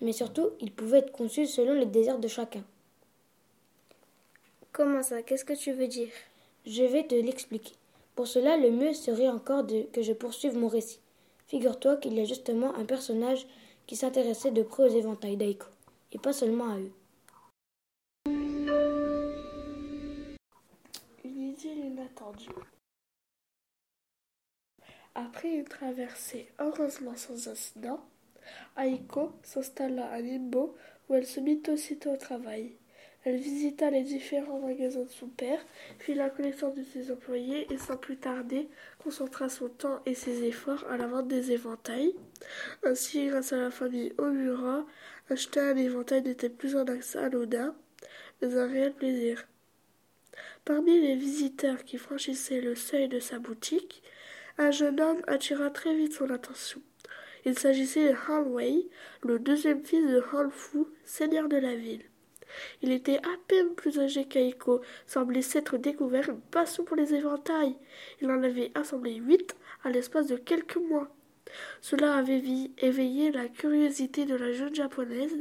Mais 0.00 0.12
surtout, 0.12 0.50
ils 0.60 0.72
pouvaient 0.72 0.98
être 0.98 1.12
conçus 1.12 1.46
selon 1.46 1.74
les 1.74 1.86
désirs 1.86 2.18
de 2.18 2.28
chacun. 2.28 2.62
Comment 4.76 5.02
ça? 5.02 5.22
Qu'est-ce 5.22 5.46
que 5.46 5.54
tu 5.54 5.72
veux 5.72 5.86
dire? 5.86 6.10
Je 6.66 6.82
vais 6.82 7.06
te 7.06 7.14
l'expliquer. 7.14 7.72
Pour 8.14 8.26
cela, 8.26 8.58
le 8.58 8.70
mieux 8.70 8.92
serait 8.92 9.30
encore 9.30 9.64
de, 9.64 9.84
que 9.84 10.02
je 10.02 10.12
poursuive 10.12 10.54
mon 10.54 10.68
récit. 10.68 11.00
Figure-toi 11.46 11.96
qu'il 11.96 12.12
y 12.12 12.20
a 12.20 12.26
justement 12.26 12.74
un 12.74 12.84
personnage 12.84 13.46
qui 13.86 13.96
s'intéressait 13.96 14.50
de 14.50 14.62
près 14.62 14.82
aux 14.82 14.94
éventails 14.94 15.38
d'Aiko, 15.38 15.68
et 16.12 16.18
pas 16.18 16.34
seulement 16.34 16.74
à 16.74 16.78
eux. 16.78 16.92
Une 21.24 21.42
idée 21.42 21.68
inattendue. 21.68 22.50
Après 25.14 25.54
une 25.54 25.64
traversée 25.64 26.48
heureusement 26.58 27.16
sans 27.16 27.48
incident, 27.48 28.04
Aiko 28.76 29.32
s'installa 29.42 30.10
à 30.10 30.20
Nimbo 30.20 30.76
où 31.08 31.14
elle 31.14 31.26
se 31.26 31.40
mit 31.40 31.62
aussitôt 31.66 32.10
au 32.10 32.18
travail. 32.18 32.76
Elle 33.26 33.38
visita 33.38 33.90
les 33.90 34.04
différents 34.04 34.60
magasins 34.60 35.02
de 35.02 35.08
son 35.08 35.26
père, 35.26 35.58
fit 35.98 36.14
la 36.14 36.30
connaissance 36.30 36.76
de 36.76 36.84
ses 36.84 37.10
employés 37.10 37.66
et 37.72 37.76
sans 37.76 37.96
plus 37.96 38.16
tarder 38.16 38.68
concentra 39.02 39.48
son 39.48 39.68
temps 39.68 40.00
et 40.06 40.14
ses 40.14 40.44
efforts 40.44 40.84
à 40.88 40.96
la 40.96 41.08
vente 41.08 41.26
des 41.26 41.50
éventails. 41.50 42.14
Ainsi, 42.84 43.26
grâce 43.26 43.52
à 43.52 43.56
la 43.56 43.72
famille 43.72 44.12
Omura, 44.18 44.86
acheter 45.28 45.58
un 45.58 45.76
éventail 45.76 46.22
n'était 46.22 46.48
plus 46.48 46.76
un 46.76 46.84
accès 46.84 47.18
anodin, 47.18 47.74
mais 48.40 48.56
un 48.56 48.68
réel 48.68 48.92
plaisir. 48.92 49.44
Parmi 50.64 51.00
les 51.00 51.16
visiteurs 51.16 51.82
qui 51.82 51.98
franchissaient 51.98 52.60
le 52.60 52.76
seuil 52.76 53.08
de 53.08 53.18
sa 53.18 53.40
boutique, 53.40 54.04
un 54.56 54.70
jeune 54.70 55.00
homme 55.00 55.22
attira 55.26 55.70
très 55.70 55.96
vite 55.96 56.12
son 56.12 56.30
attention. 56.30 56.80
Il 57.44 57.58
s'agissait 57.58 58.08
de 58.08 58.14
Han 58.28 58.42
Wei, 58.42 58.88
le 59.24 59.40
deuxième 59.40 59.84
fils 59.84 60.06
de 60.06 60.22
Han 60.32 60.48
Fu, 60.48 60.84
seigneur 61.04 61.48
de 61.48 61.56
la 61.56 61.74
ville. 61.74 62.04
Il 62.82 62.92
était 62.92 63.18
à 63.18 63.36
peine 63.48 63.74
plus 63.74 63.98
âgé 63.98 64.24
qu'Aiko, 64.24 64.80
semblait 65.06 65.42
s'être 65.42 65.76
découvert 65.76 66.28
une 66.28 66.40
passion 66.40 66.84
pour 66.84 66.96
les 66.96 67.14
éventails. 67.14 67.76
Il 68.20 68.30
en 68.30 68.42
avait 68.42 68.72
assemblé 68.74 69.14
huit 69.14 69.56
à 69.84 69.90
l'espace 69.90 70.26
de 70.26 70.36
quelques 70.36 70.76
mois. 70.76 71.08
Cela 71.80 72.16
avait 72.16 72.42
éveillé 72.78 73.30
la 73.30 73.48
curiosité 73.48 74.24
de 74.24 74.34
la 74.34 74.52
jeune 74.52 74.74
japonaise. 74.74 75.36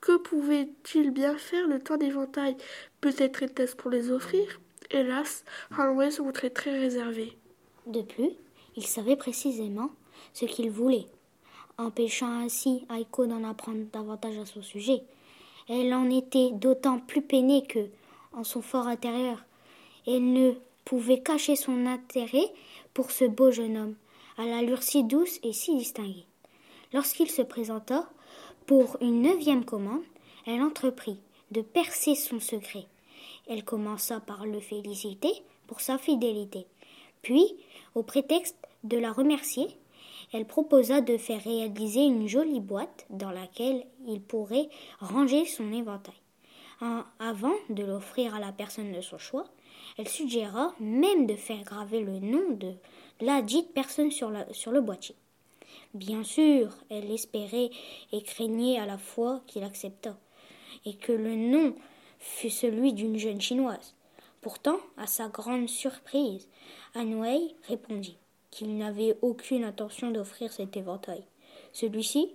Que 0.00 0.16
pouvait-il 0.16 1.10
bien 1.10 1.36
faire 1.36 1.68
le 1.68 1.80
temps 1.80 1.96
d'éventail? 1.96 2.56
Peut-être 3.00 3.42
était-ce 3.42 3.76
pour 3.76 3.90
les 3.90 4.10
offrir? 4.10 4.60
Hélas, 4.90 5.44
Hanway 5.76 6.10
se 6.10 6.22
montrait 6.22 6.50
très 6.50 6.78
réservé. 6.78 7.36
De 7.86 8.02
plus, 8.02 8.30
il 8.76 8.86
savait 8.86 9.16
précisément 9.16 9.90
ce 10.32 10.46
qu'il 10.46 10.70
voulait, 10.70 11.06
empêchant 11.78 12.40
ainsi 12.40 12.86
Aiko 12.90 13.26
d'en 13.26 13.44
apprendre 13.44 13.84
davantage 13.92 14.38
à 14.38 14.46
son 14.46 14.62
sujet. 14.62 15.02
Elle 15.68 15.94
en 15.94 16.10
était 16.10 16.50
d'autant 16.52 16.98
plus 16.98 17.22
peinée 17.22 17.62
que, 17.66 17.88
en 18.32 18.44
son 18.44 18.62
fort 18.62 18.86
intérieur, 18.86 19.44
elle 20.06 20.32
ne 20.32 20.52
pouvait 20.84 21.22
cacher 21.22 21.56
son 21.56 21.86
intérêt 21.86 22.52
pour 22.92 23.10
ce 23.10 23.24
beau 23.24 23.50
jeune 23.50 23.76
homme, 23.76 23.94
à 24.36 24.44
l'allure 24.44 24.82
si 24.82 25.04
douce 25.04 25.38
et 25.42 25.52
si 25.52 25.76
distinguée. 25.76 26.26
Lorsqu'il 26.92 27.30
se 27.30 27.42
présenta 27.42 28.08
pour 28.66 28.98
une 29.00 29.22
neuvième 29.22 29.64
commande, 29.64 30.02
elle 30.46 30.62
entreprit 30.62 31.18
de 31.50 31.62
percer 31.62 32.14
son 32.14 32.40
secret. 32.40 32.86
Elle 33.46 33.64
commença 33.64 34.20
par 34.20 34.46
le 34.46 34.60
féliciter 34.60 35.32
pour 35.66 35.80
sa 35.80 35.98
fidélité. 35.98 36.66
Puis, 37.22 37.56
au 37.94 38.02
prétexte 38.02 38.56
de 38.84 38.98
la 38.98 39.12
remercier, 39.12 39.66
elle 40.34 40.46
proposa 40.46 41.00
de 41.00 41.16
faire 41.16 41.40
réaliser 41.40 42.00
une 42.00 42.26
jolie 42.26 42.58
boîte 42.58 43.06
dans 43.08 43.30
laquelle 43.30 43.86
il 44.08 44.20
pourrait 44.20 44.68
ranger 44.98 45.46
son 45.46 45.72
éventail. 45.72 46.14
avant 47.20 47.54
de 47.70 47.84
l'offrir 47.84 48.34
à 48.34 48.40
la 48.40 48.50
personne 48.50 48.92
de 48.92 49.00
son 49.00 49.16
choix, 49.16 49.44
elle 49.96 50.08
suggéra 50.08 50.74
même 50.80 51.26
de 51.26 51.36
faire 51.36 51.62
graver 51.62 52.00
le 52.00 52.18
nom 52.18 52.50
de 52.50 52.74
la 53.20 53.42
dite 53.42 53.72
personne 53.72 54.10
sur, 54.10 54.30
le 54.30 54.80
boîtier. 54.80 55.14
Bien 55.94 56.24
sûr, 56.24 56.68
elle 56.90 57.12
espérait 57.12 57.70
et 58.10 58.22
craignait 58.22 58.80
à 58.80 58.86
la 58.86 58.98
fois 58.98 59.40
qu'il 59.46 59.62
acceptât, 59.62 60.18
et 60.84 60.96
que 60.96 61.12
le 61.12 61.36
nom 61.36 61.76
fût 62.18 62.50
celui 62.50 62.92
d'une 62.92 63.18
jeune 63.18 63.40
chinoise. 63.40 63.94
Pourtant, 64.40 64.78
à 64.96 65.06
sa 65.06 65.28
grande 65.28 65.68
surprise, 65.68 66.48
Anwei 66.96 67.54
répondit 67.68 68.18
qu'il 68.54 68.78
n'avait 68.78 69.18
aucune 69.20 69.64
intention 69.64 70.12
d'offrir 70.12 70.52
cet 70.52 70.76
éventail. 70.76 71.24
Celui-ci, 71.72 72.30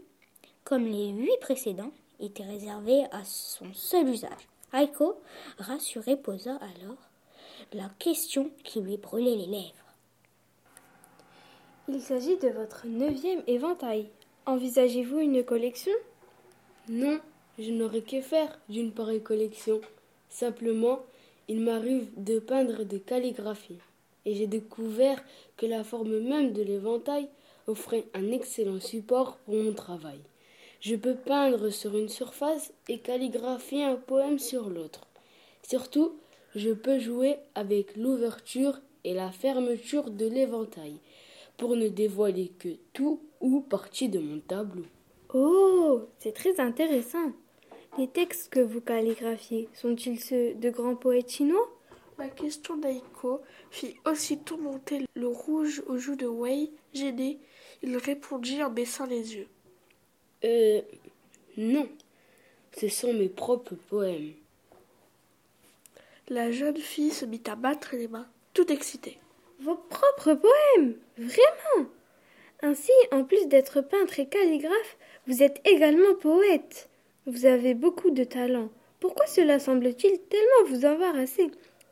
comme 0.66 0.86
les 0.86 1.12
huit 1.12 1.40
précédents, 1.40 1.94
était 2.20 2.44
réservé 2.44 3.06
à 3.14 3.24
son 3.24 3.74
seul 3.74 4.10
usage. 4.10 4.50
Aiko, 4.74 5.22
rassuré, 5.58 6.18
posa 6.18 6.56
alors 6.56 6.98
la 7.72 7.90
question 8.00 8.52
qui 8.66 8.82
lui 8.82 8.98
brûlait 8.98 9.38
les 9.38 9.46
lèvres. 9.46 9.74
Il 11.88 12.02
s'agit 12.02 12.38
de 12.38 12.50
votre 12.50 12.86
neuvième 12.86 13.42
éventail. 13.48 14.10
Envisagez-vous 14.46 15.20
une 15.20 15.44
collection? 15.44 15.94
Non, 16.90 17.20
je 17.58 17.72
n'aurais 17.72 18.02
que 18.02 18.20
faire 18.20 18.60
d'une 18.68 18.92
pareille 18.92 19.24
collection. 19.24 19.80
Simplement, 20.30 21.00
il 21.48 21.62
m'arrive 21.62 22.08
de 22.18 22.40
peindre 22.40 22.84
des 22.84 23.00
calligraphies 23.00 23.80
et 24.26 24.36
j'ai 24.36 24.48
découvert 24.48 25.24
que 25.58 25.66
la 25.66 25.84
forme 25.84 26.20
même 26.20 26.54
de 26.54 26.62
l'éventail 26.62 27.28
offrait 27.68 28.06
un 28.14 28.32
excellent 28.32 28.80
support 28.80 29.38
pour 29.38 29.56
mon 29.56 29.74
travail. 29.74 30.20
Je 30.82 30.96
peux 30.96 31.16
peindre 31.16 31.70
sur 31.70 31.98
une 31.98 32.10
surface 32.10 32.72
et 32.88 33.00
calligraphier 33.00 33.84
un 33.84 33.96
poème 33.96 34.40
sur 34.40 34.70
l'autre. 34.70 35.08
Surtout, 35.62 36.16
je 36.56 36.72
peux 36.72 37.00
jouer 37.00 37.38
avec 37.54 37.96
l'ouverture 37.96 38.80
et 39.04 39.14
la 39.14 39.32
fermeture 39.32 40.10
de 40.10 40.26
l'éventail 40.26 41.00
pour 41.58 41.76
ne 41.76 41.90
dévoiler 41.90 42.52
que 42.58 42.70
tout 42.94 43.20
ou 43.42 43.62
partie 43.62 44.10
de 44.10 44.20
mon 44.20 44.40
tableau. 44.40 44.86
Oh, 45.34 46.04
c'est 46.18 46.34
très 46.34 46.60
intéressant. 46.60 47.34
Les 47.98 48.08
textes 48.08 48.50
que 48.50 48.60
vous 48.60 48.82
calligraphiez 48.82 49.68
sont-ils 49.74 50.20
ceux 50.20 50.54
de 50.54 50.70
grands 50.70 50.96
poètes 50.96 51.30
chinois? 51.30 51.70
La 52.20 52.30
question 52.30 52.76
d'Aiko 52.76 53.42
fit 53.72 53.96
aussitôt 54.06 54.58
monter 54.58 55.06
le 55.16 55.28
rouge 55.28 55.82
aux 55.88 55.98
joues 55.98 56.16
de 56.16 56.28
Wei. 56.28 56.72
Gêné, 56.94 57.40
il 57.82 57.98
répondit 57.98 58.62
en 58.62 58.70
baissant 58.70 59.06
les 59.06 59.36
yeux. 59.36 59.48
Euh. 60.44 60.82
Non. 61.58 61.90
Ce 62.78 62.88
sont 62.88 63.14
mes 63.14 63.30
propres 63.30 63.76
poèmes. 63.76 64.34
La 66.28 66.52
jeune 66.52 66.78
fille 66.78 67.12
se 67.12 67.26
mit 67.26 67.42
à 67.48 67.56
battre 67.56 67.96
les 67.96 68.08
mains, 68.08 68.28
tout 68.54 68.72
excitée. 68.72 69.18
Vos 69.62 69.76
propres 69.76 70.36
poèmes 70.36 70.96
Vraiment 71.18 71.90
Ainsi, 72.62 72.92
en 73.12 73.24
plus 73.24 73.48
d'être 73.48 73.82
peintre 73.82 74.20
et 74.20 74.28
calligraphe, 74.28 74.98
vous 75.28 75.42
êtes 75.42 75.62
également 75.66 76.16
poète. 76.16 76.90
Vous 77.26 77.46
avez 77.46 77.74
beaucoup 77.74 78.12
de 78.12 78.24
talent. 78.24 78.70
Pourquoi 79.00 79.28
cela 79.28 79.60
semble-t-il 79.60 80.20
tellement 80.20 80.70
vous 80.70 80.86
embarrasser 80.86 81.50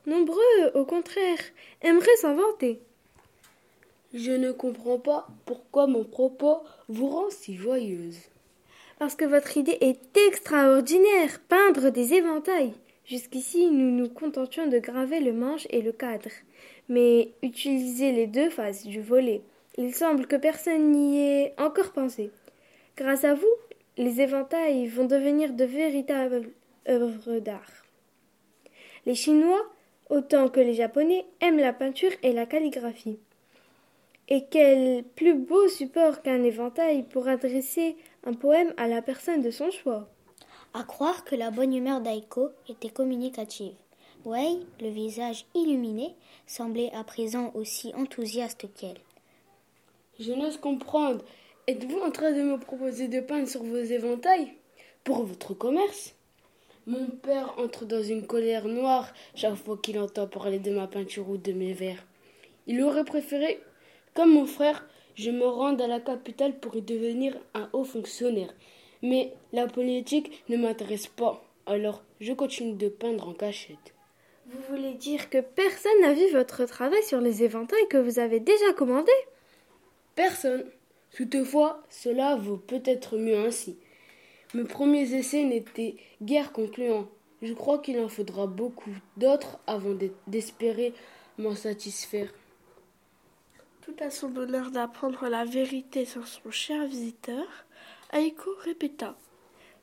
Nombreux, 0.08 0.72
au 0.74 0.86
contraire, 0.86 1.40
aimeraient 1.82 2.16
s'en 2.16 2.34
vanter. 2.34 2.80
Je 4.14 4.32
ne 4.32 4.54
comprends 4.54 5.00
pas 5.00 5.28
pourquoi 5.46 5.86
mon 5.86 6.06
propos 6.06 6.60
vous 6.88 7.10
rend 7.10 7.30
si 7.30 7.58
joyeuse. 7.58 8.18
Parce 9.00 9.16
que 9.16 9.26
votre 9.26 9.58
idée 9.58 9.78
est 9.82 10.18
extraordinaire, 10.30 11.42
peindre 11.50 11.90
des 11.90 12.14
éventails. 12.14 12.74
Jusqu'ici, 13.06 13.70
nous 13.70 13.92
nous 13.92 14.08
contentions 14.08 14.68
de 14.68 14.80
graver 14.80 15.20
le 15.20 15.34
manche 15.34 15.68
et 15.72 15.82
le 15.82 15.92
cadre, 15.92 16.32
mais 16.88 17.32
utiliser 17.44 18.14
les 18.14 18.28
deux 18.28 18.50
faces 18.50 18.86
du 18.86 19.02
volet 19.02 19.42
Il 19.78 19.94
semble 19.94 20.26
que 20.26 20.38
personne 20.38 20.92
n'y 20.92 21.20
ait 21.20 21.54
encore 21.58 21.92
pensé. 21.92 22.32
Grâce 22.96 23.26
à 23.26 23.34
vous, 23.34 23.56
les 23.98 24.22
éventails 24.22 24.88
vont 24.88 25.06
devenir 25.06 25.52
de 25.52 25.66
véritables 25.66 26.50
œuvres 26.88 27.40
d'art. 27.40 27.84
Les 29.06 29.16
Chinois, 29.16 29.66
autant 30.10 30.50
que 30.50 30.60
les 30.60 30.74
Japonais, 30.74 31.26
aiment 31.42 31.60
la 31.60 31.74
peinture 31.74 32.12
et 32.24 32.34
la 32.34 32.46
calligraphie. 32.46 33.20
Et 34.30 34.46
quel 34.50 35.04
plus 35.16 35.36
beau 35.36 35.68
support 35.70 36.22
qu'un 36.22 36.44
éventail 36.44 37.04
pour 37.04 37.28
adresser 37.28 37.96
un 38.26 38.34
poème 38.34 38.74
à 38.78 38.88
la 38.88 39.02
personne 39.02 39.42
de 39.42 39.52
son 39.52 39.72
choix. 39.72 40.10
À 40.74 40.84
croire 40.84 41.24
que 41.24 41.36
la 41.36 41.50
bonne 41.50 41.74
humeur 41.74 42.02
d'Aiko 42.02 42.50
était 42.68 42.90
communicative. 42.90 43.74
Wei, 44.26 44.60
le 44.82 44.90
visage 44.90 45.46
illuminé, 45.56 46.14
semblait 46.46 46.92
à 46.94 47.06
présent 47.06 47.52
aussi 47.54 47.94
enthousiaste 47.96 48.68
qu'elle. 48.76 49.00
Je 50.20 50.34
n'ose 50.34 50.58
comprendre. 50.58 51.24
Êtes-vous 51.68 52.00
en 52.00 52.12
train 52.12 52.32
de 52.32 52.42
me 52.42 52.58
proposer 52.60 53.08
de 53.08 53.22
peindre 53.22 53.48
sur 53.48 53.64
vos 53.64 53.78
éventails? 53.78 54.54
Pour 55.06 55.24
votre 55.24 55.54
commerce? 55.54 56.17
Mon 56.88 57.08
père 57.08 57.54
entre 57.60 57.84
dans 57.84 58.02
une 58.02 58.26
colère 58.26 58.66
noire 58.66 59.14
chaque 59.36 59.56
fois 59.56 59.78
qu'il 59.78 60.00
entend 60.00 60.26
parler 60.26 60.58
de 60.58 60.72
ma 60.72 60.88
peinture 60.88 61.30
ou 61.30 61.36
de 61.36 61.52
mes 61.52 61.74
vers. 61.74 62.02
Il 62.66 62.82
aurait 62.82 63.04
préféré, 63.04 63.60
comme 64.14 64.32
mon 64.32 64.46
frère, 64.46 64.88
je 65.16 65.30
me 65.30 65.46
rende 65.46 65.82
à 65.82 65.88
la 65.88 66.00
capitale 66.00 66.58
pour 66.58 66.78
y 66.78 66.82
devenir 66.82 67.36
un 67.54 67.70
haut 67.74 67.84
fonctionnaire. 67.84 68.54
Mais 69.04 69.34
la 69.52 69.68
politique 69.68 70.46
ne 70.48 70.56
m'intéresse 70.56 71.08
pas, 71.08 71.44
alors 71.66 72.04
je 72.22 72.32
continue 72.32 72.78
de 72.78 72.88
peindre 72.88 73.28
en 73.28 73.34
cachette. 73.34 73.94
Vous 74.46 74.62
voulez 74.70 74.94
dire 74.94 75.30
que 75.30 75.42
personne 75.42 76.00
n'a 76.00 76.14
vu 76.14 76.32
votre 76.32 76.64
travail 76.64 77.04
sur 77.04 77.20
les 77.20 77.44
éventails 77.44 77.90
que 77.90 77.98
vous 77.98 78.18
avez 78.18 78.40
déjà 78.40 78.72
commandés? 78.78 79.12
Personne. 80.16 80.64
Toutefois, 81.14 81.84
cela 81.90 82.38
vaut 82.38 82.56
peut-être 82.56 83.18
mieux 83.18 83.40
ainsi. 83.40 83.78
Mes 84.54 84.64
premiers 84.64 85.14
essais 85.14 85.44
n'étaient 85.44 85.98
guère 86.22 86.54
concluants. 86.54 87.10
Je 87.42 87.54
crois 87.54 87.80
qu'il 87.80 88.00
en 88.00 88.08
faudra 88.08 88.48
beaucoup 88.48 88.96
d'autres 89.18 89.60
avant 89.68 89.94
d'espérer 90.26 90.94
m'en 91.38 91.54
satisfaire. 91.54 92.34
Tout 93.82 93.96
à 94.00 94.10
son 94.10 94.36
honneur 94.38 94.72
d'apprendre 94.72 95.28
la 95.28 95.44
vérité 95.44 96.06
sur 96.06 96.28
son 96.28 96.50
cher 96.50 96.86
visiteur, 96.88 97.46
Aiko 98.14 98.52
répéta. 98.64 99.18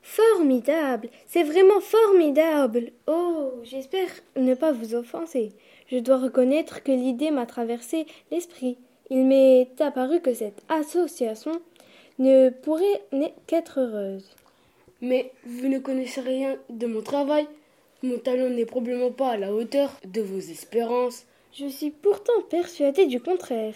Formidable, 0.01 1.09
c'est 1.27 1.43
vraiment 1.43 1.79
formidable. 1.79 2.91
Oh, 3.07 3.51
j'espère 3.63 4.09
ne 4.35 4.55
pas 4.55 4.71
vous 4.71 4.95
offenser. 4.95 5.53
Je 5.87 5.97
dois 5.99 6.17
reconnaître 6.17 6.81
que 6.81 6.91
l'idée 6.91 7.29
m'a 7.29 7.45
traversé 7.45 8.07
l'esprit. 8.31 8.77
Il 9.11 9.25
m'est 9.25 9.79
apparu 9.79 10.21
que 10.21 10.33
cette 10.33 10.63
association 10.69 11.61
ne 12.17 12.49
pourrait 12.49 13.03
qu'être 13.45 13.79
heureuse. 13.79 14.35
Mais 15.05 15.31
vous 15.45 15.67
ne 15.67 15.77
connaissez 15.77 16.19
rien 16.19 16.57
de 16.67 16.87
mon 16.87 17.03
travail. 17.03 17.47
Mon 18.01 18.17
talent 18.17 18.49
n'est 18.49 18.65
probablement 18.65 19.11
pas 19.11 19.33
à 19.33 19.37
la 19.37 19.53
hauteur 19.53 19.91
de 20.03 20.19
vos 20.19 20.39
espérances. 20.39 21.25
Je 21.53 21.67
suis 21.67 21.91
pourtant 21.91 22.41
persuadée 22.49 23.05
du 23.05 23.21
contraire. 23.21 23.75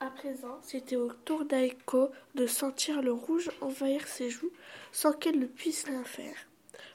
À 0.00 0.08
présent, 0.08 0.58
c'était 0.62 0.96
au 0.96 1.12
tour 1.26 1.44
d'Aiko 1.44 2.08
de 2.34 2.46
sentir 2.46 3.02
le 3.02 3.12
rouge 3.12 3.50
envahir 3.60 4.08
ses 4.08 4.30
joues 4.30 4.50
sans 4.90 5.12
qu'elle 5.12 5.38
ne 5.38 5.44
puisse 5.44 5.84
rien 5.84 6.02
faire. 6.02 6.34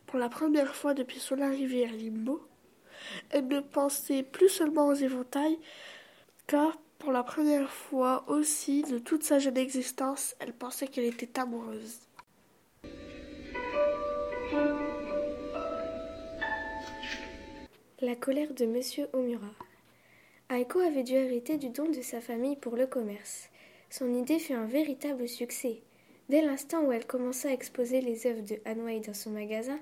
Pour 0.07 0.17
la 0.17 0.29
première 0.29 0.73
fois 0.73 0.95
depuis 0.95 1.19
son 1.19 1.39
arrivée 1.39 1.85
à 1.85 1.91
Limbo, 1.91 2.41
elle 3.29 3.47
ne 3.47 3.59
pensait 3.59 4.23
plus 4.23 4.49
seulement 4.49 4.87
aux 4.87 4.95
éventails, 4.95 5.59
car 6.47 6.75
pour 6.97 7.11
la 7.11 7.21
première 7.21 7.69
fois 7.69 8.25
aussi 8.27 8.81
de 8.81 8.97
toute 8.97 9.21
sa 9.21 9.37
jeune 9.37 9.57
existence, 9.57 10.35
elle 10.39 10.53
pensait 10.53 10.87
qu'elle 10.87 11.05
était 11.05 11.39
amoureuse. 11.39 12.06
La 17.99 18.15
colère 18.15 18.53
de 18.53 18.67
Monsieur 18.67 19.07
Omura. 19.13 19.49
Aiko 20.51 20.77
avait 20.77 21.01
dû 21.01 21.13
hériter 21.13 21.57
du 21.57 21.69
don 21.69 21.89
de 21.89 22.03
sa 22.03 22.21
famille 22.21 22.55
pour 22.55 22.75
le 22.75 22.85
commerce. 22.85 23.49
Son 23.89 24.13
idée 24.13 24.37
fut 24.37 24.53
un 24.53 24.67
véritable 24.67 25.27
succès. 25.27 25.81
Dès 26.29 26.43
l'instant 26.43 26.83
où 26.83 26.91
elle 26.91 27.07
commença 27.07 27.49
à 27.49 27.53
exposer 27.53 28.01
les 28.01 28.27
œuvres 28.27 28.43
de 28.43 28.59
Hanwei 28.67 28.99
dans 28.99 29.15
son 29.15 29.31
magasin, 29.31 29.79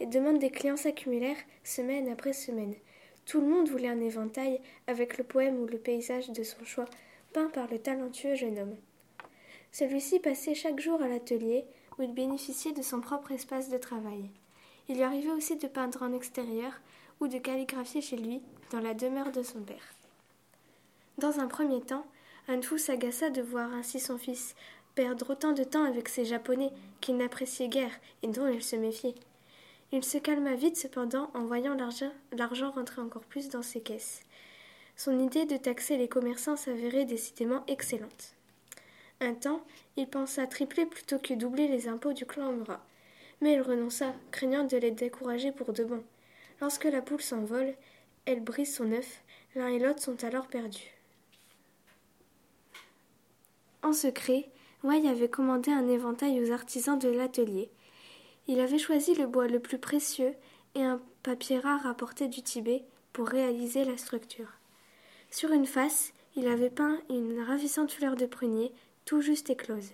les 0.00 0.06
demandes 0.06 0.38
des 0.38 0.48
clients 0.48 0.78
s'accumulèrent 0.78 1.36
semaine 1.62 2.08
après 2.08 2.32
semaine. 2.32 2.74
Tout 3.26 3.42
le 3.42 3.48
monde 3.48 3.68
voulait 3.68 3.88
un 3.88 4.00
éventail 4.00 4.58
avec 4.86 5.18
le 5.18 5.24
poème 5.24 5.60
ou 5.60 5.66
le 5.66 5.76
paysage 5.76 6.30
de 6.30 6.42
son 6.44 6.64
choix, 6.64 6.86
peint 7.34 7.50
par 7.50 7.70
le 7.70 7.78
talentueux 7.78 8.34
jeune 8.34 8.60
homme. 8.60 8.76
Celui-ci 9.72 10.20
passait 10.20 10.54
chaque 10.54 10.80
jour 10.80 11.02
à 11.02 11.08
l'atelier, 11.08 11.66
où 11.98 12.02
il 12.02 12.14
bénéficiait 12.14 12.72
de 12.72 12.80
son 12.80 13.02
propre 13.02 13.30
espace 13.32 13.68
de 13.68 13.76
travail. 13.76 14.30
Il 14.88 14.96
lui 14.96 15.02
arrivait 15.02 15.32
aussi 15.32 15.56
de 15.56 15.68
peindre 15.68 16.02
en 16.02 16.14
extérieur 16.14 16.72
de 17.28 17.38
calligraphier 17.38 18.00
chez 18.00 18.16
lui, 18.16 18.40
dans 18.70 18.80
la 18.80 18.94
demeure 18.94 19.32
de 19.32 19.42
son 19.42 19.60
père. 19.60 19.94
Dans 21.18 21.40
un 21.40 21.46
premier 21.46 21.80
temps, 21.80 22.06
Anfu 22.48 22.78
s'agaça 22.78 23.30
de 23.30 23.42
voir 23.42 23.72
ainsi 23.72 24.00
son 24.00 24.18
fils 24.18 24.54
perdre 24.94 25.30
autant 25.30 25.52
de 25.52 25.64
temps 25.64 25.84
avec 25.84 26.08
ces 26.08 26.24
Japonais 26.24 26.70
qu'il 27.00 27.16
n'appréciait 27.16 27.68
guère 27.68 27.92
et 28.22 28.28
dont 28.28 28.46
il 28.48 28.62
se 28.62 28.76
méfiait. 28.76 29.14
Il 29.90 30.04
se 30.04 30.18
calma 30.18 30.54
vite 30.54 30.76
cependant 30.76 31.30
en 31.34 31.44
voyant 31.44 31.76
l'argent 31.76 32.70
rentrer 32.70 33.00
encore 33.00 33.24
plus 33.24 33.48
dans 33.48 33.62
ses 33.62 33.80
caisses. 33.80 34.22
Son 34.96 35.18
idée 35.18 35.44
de 35.44 35.56
taxer 35.56 35.96
les 35.96 36.08
commerçants 36.08 36.56
s'avérait 36.56 37.04
décidément 37.04 37.64
excellente. 37.66 38.34
Un 39.20 39.34
temps, 39.34 39.62
il 39.96 40.08
pensa 40.08 40.46
tripler 40.46 40.86
plutôt 40.86 41.18
que 41.18 41.34
doubler 41.34 41.68
les 41.68 41.88
impôts 41.88 42.12
du 42.12 42.26
clan 42.26 42.48
Omura. 42.48 42.84
Mais 43.40 43.54
il 43.54 43.60
renonça, 43.60 44.14
craignant 44.30 44.64
de 44.64 44.76
les 44.76 44.90
décourager 44.90 45.52
pour 45.52 45.72
de 45.72 45.84
bon. 45.84 46.02
Lorsque 46.62 46.84
la 46.84 47.02
poule 47.02 47.20
s'envole, 47.20 47.74
elle 48.24 48.38
brise 48.38 48.76
son 48.76 48.92
œuf, 48.92 49.24
l'un 49.56 49.66
et 49.66 49.80
l'autre 49.80 50.00
sont 50.00 50.22
alors 50.22 50.46
perdus. 50.46 50.94
En 53.82 53.92
secret, 53.92 54.48
Wei 54.84 55.08
avait 55.08 55.28
commandé 55.28 55.72
un 55.72 55.88
éventail 55.88 56.40
aux 56.40 56.52
artisans 56.52 56.96
de 56.96 57.08
l'atelier. 57.08 57.68
Il 58.46 58.60
avait 58.60 58.78
choisi 58.78 59.12
le 59.16 59.26
bois 59.26 59.48
le 59.48 59.58
plus 59.58 59.78
précieux 59.78 60.34
et 60.76 60.84
un 60.84 61.02
papier 61.24 61.58
rare 61.58 61.84
apporté 61.84 62.28
du 62.28 62.42
Tibet 62.42 62.84
pour 63.12 63.26
réaliser 63.26 63.84
la 63.84 63.96
structure. 63.96 64.52
Sur 65.32 65.50
une 65.50 65.66
face, 65.66 66.12
il 66.36 66.46
avait 66.46 66.70
peint 66.70 67.00
une 67.10 67.42
ravissante 67.42 67.90
fleur 67.90 68.14
de 68.14 68.26
prunier, 68.26 68.72
tout 69.04 69.20
juste 69.20 69.50
éclose. 69.50 69.90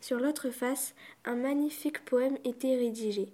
Sur 0.00 0.20
l'autre 0.20 0.50
face, 0.50 0.94
un 1.24 1.34
magnifique 1.34 2.04
poème 2.04 2.38
était 2.44 2.76
rédigé. 2.76 3.32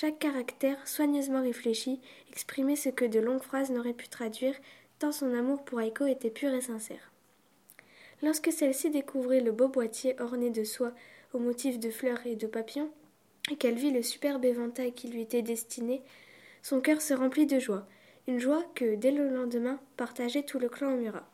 Chaque 0.00 0.20
caractère, 0.20 0.86
soigneusement 0.86 1.42
réfléchi, 1.42 2.00
exprimait 2.30 2.76
ce 2.76 2.88
que 2.88 3.04
de 3.04 3.18
longues 3.18 3.42
phrases 3.42 3.72
n'auraient 3.72 3.92
pu 3.92 4.06
traduire, 4.06 4.54
tant 5.00 5.10
son 5.10 5.34
amour 5.34 5.64
pour 5.64 5.80
Aiko 5.80 6.06
était 6.06 6.30
pur 6.30 6.54
et 6.54 6.60
sincère. 6.60 7.10
Lorsque 8.22 8.52
celle-ci 8.52 8.90
découvrit 8.90 9.40
le 9.40 9.50
beau 9.50 9.66
boîtier 9.66 10.14
orné 10.20 10.50
de 10.50 10.62
soie 10.62 10.92
aux 11.32 11.40
motifs 11.40 11.80
de 11.80 11.90
fleurs 11.90 12.24
et 12.26 12.36
de 12.36 12.46
papillons, 12.46 12.92
et 13.50 13.56
qu'elle 13.56 13.74
vit 13.74 13.90
le 13.90 14.04
superbe 14.04 14.44
éventail 14.44 14.92
qui 14.92 15.08
lui 15.08 15.20
était 15.20 15.42
destiné, 15.42 16.00
son 16.62 16.80
cœur 16.80 17.02
se 17.02 17.12
remplit 17.12 17.46
de 17.46 17.58
joie, 17.58 17.84
une 18.28 18.38
joie 18.38 18.62
que, 18.76 18.94
dès 18.94 19.10
le 19.10 19.28
lendemain, 19.28 19.80
partageait 19.96 20.44
tout 20.44 20.60
le 20.60 20.68
clan 20.68 20.92
Omura. 20.92 21.28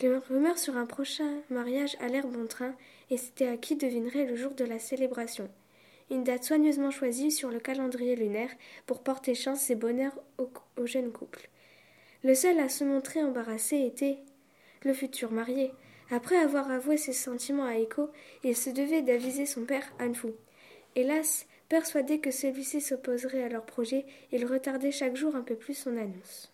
Les 0.00 0.16
rumeurs 0.16 0.58
sur 0.58 0.78
un 0.78 0.86
prochain 0.86 1.42
mariage 1.50 1.98
allèrent 2.00 2.26
bon 2.26 2.46
train, 2.46 2.74
et 3.10 3.18
c'était 3.18 3.48
à 3.48 3.58
qui 3.58 3.76
devinerait 3.76 4.24
le 4.24 4.36
jour 4.36 4.52
de 4.54 4.64
la 4.64 4.78
célébration. 4.78 5.50
Une 6.12 6.24
date 6.24 6.44
soigneusement 6.44 6.90
choisie 6.90 7.30
sur 7.30 7.48
le 7.48 7.58
calendrier 7.58 8.16
lunaire 8.16 8.50
pour 8.84 9.02
porter 9.02 9.34
chance 9.34 9.70
et 9.70 9.74
bonheur 9.74 10.12
au, 10.36 10.86
jeune 10.86 11.10
couple. 11.10 11.48
Le 12.22 12.34
seul 12.34 12.58
à 12.60 12.68
se 12.68 12.84
montrer 12.84 13.22
embarrassé 13.22 13.78
était 13.86 14.18
le 14.82 14.92
futur 14.92 15.32
marié. 15.32 15.72
Après 16.10 16.36
avoir 16.36 16.70
avoué 16.70 16.98
ses 16.98 17.14
sentiments 17.14 17.64
à 17.64 17.76
Echo, 17.76 18.10
il 18.44 18.54
se 18.54 18.68
devait 18.68 19.00
d'aviser 19.00 19.46
son 19.46 19.64
père 19.64 19.90
Anfu. 19.98 20.32
Hélas, 20.96 21.46
persuadé 21.70 22.20
que 22.20 22.30
celui-ci 22.30 22.82
s'opposerait 22.82 23.44
à 23.44 23.48
leur 23.48 23.64
projet, 23.64 24.04
il 24.32 24.44
retardait 24.44 24.92
chaque 24.92 25.16
jour 25.16 25.34
un 25.34 25.40
peu 25.40 25.54
plus 25.54 25.72
son 25.72 25.96
annonce. 25.96 26.52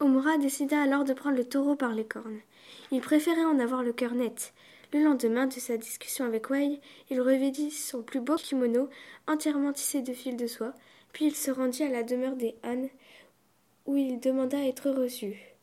Omura 0.00 0.38
décida 0.38 0.80
alors 0.80 1.04
de 1.04 1.12
prendre 1.12 1.36
le 1.36 1.44
taureau 1.44 1.76
par 1.76 1.92
les 1.92 2.06
cornes. 2.06 2.40
Il 2.92 3.02
préférait 3.02 3.44
en 3.44 3.58
avoir 3.58 3.82
le 3.82 3.92
cœur 3.92 4.14
net. 4.14 4.54
Le 4.92 5.04
lendemain 5.04 5.46
de 5.46 5.52
sa 5.52 5.76
discussion 5.76 6.24
avec 6.24 6.50
Wei, 6.50 6.80
il 7.10 7.20
revêtit 7.20 7.70
son 7.70 8.02
plus 8.02 8.20
beau 8.20 8.34
kimono, 8.34 8.88
entièrement 9.28 9.72
tissé 9.72 10.02
de 10.02 10.12
fils 10.12 10.34
de 10.34 10.48
soie, 10.48 10.74
puis 11.12 11.26
il 11.26 11.36
se 11.36 11.52
rendit 11.52 11.84
à 11.84 11.88
la 11.88 12.02
demeure 12.02 12.34
des 12.34 12.56
Han, 12.64 12.88
où 13.86 13.96
il 13.96 14.18
demanda 14.18 14.58
à 14.58 14.64
être 14.64 14.90
reçu. 14.90 15.54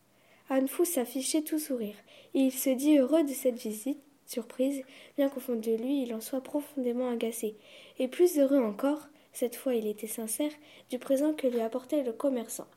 Fu 0.68 0.86
s'affichait 0.86 1.42
tout 1.42 1.60
sourire, 1.60 1.96
et 2.36 2.40
il 2.40 2.54
se 2.54 2.70
dit 2.70 2.98
heureux 2.98 3.24
de 3.24 3.34
cette 3.34 3.60
visite 3.60 4.00
surprise, 4.26 4.82
bien 5.18 5.28
qu'au 5.28 5.42
fond 5.42 5.56
de 5.56 5.76
lui 5.76 6.04
il 6.04 6.14
en 6.14 6.22
soit 6.22 6.42
profondément 6.42 7.10
agacé, 7.10 7.58
et 8.00 8.08
plus 8.08 8.40
heureux 8.40 8.64
encore, 8.64 9.10
cette 9.34 9.58
fois 9.58 9.76
il 9.76 9.88
était 9.88 10.08
sincère, 10.08 10.52
du 10.90 11.00
présent 11.00 11.34
que 11.34 11.48
lui 11.48 11.60
apportait 11.60 12.04
le 12.04 12.14
commerçant. 12.14 12.68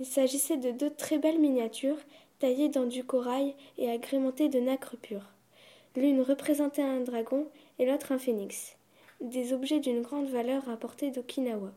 Il 0.00 0.04
s'agissait 0.06 0.58
de 0.58 0.70
deux 0.70 0.90
très 0.90 1.18
belles 1.18 1.40
miniatures, 1.40 1.98
taillées 2.40 2.68
dans 2.68 2.86
du 2.86 3.04
corail 3.04 3.54
et 3.78 3.90
agrémentées 3.90 4.50
de 4.50 4.60
nacre 4.60 4.96
pure. 4.98 5.32
L'une 5.94 6.22
représentait 6.22 6.82
un 6.82 7.00
dragon 7.00 7.46
et 7.78 7.86
l'autre 7.86 8.12
un 8.12 8.18
phénix, 8.18 8.76
des 9.20 9.52
objets 9.52 9.80
d'une 9.80 10.02
grande 10.02 10.28
valeur 10.28 10.64
rapportés 10.64 11.10
d'Okinawa. 11.10 11.72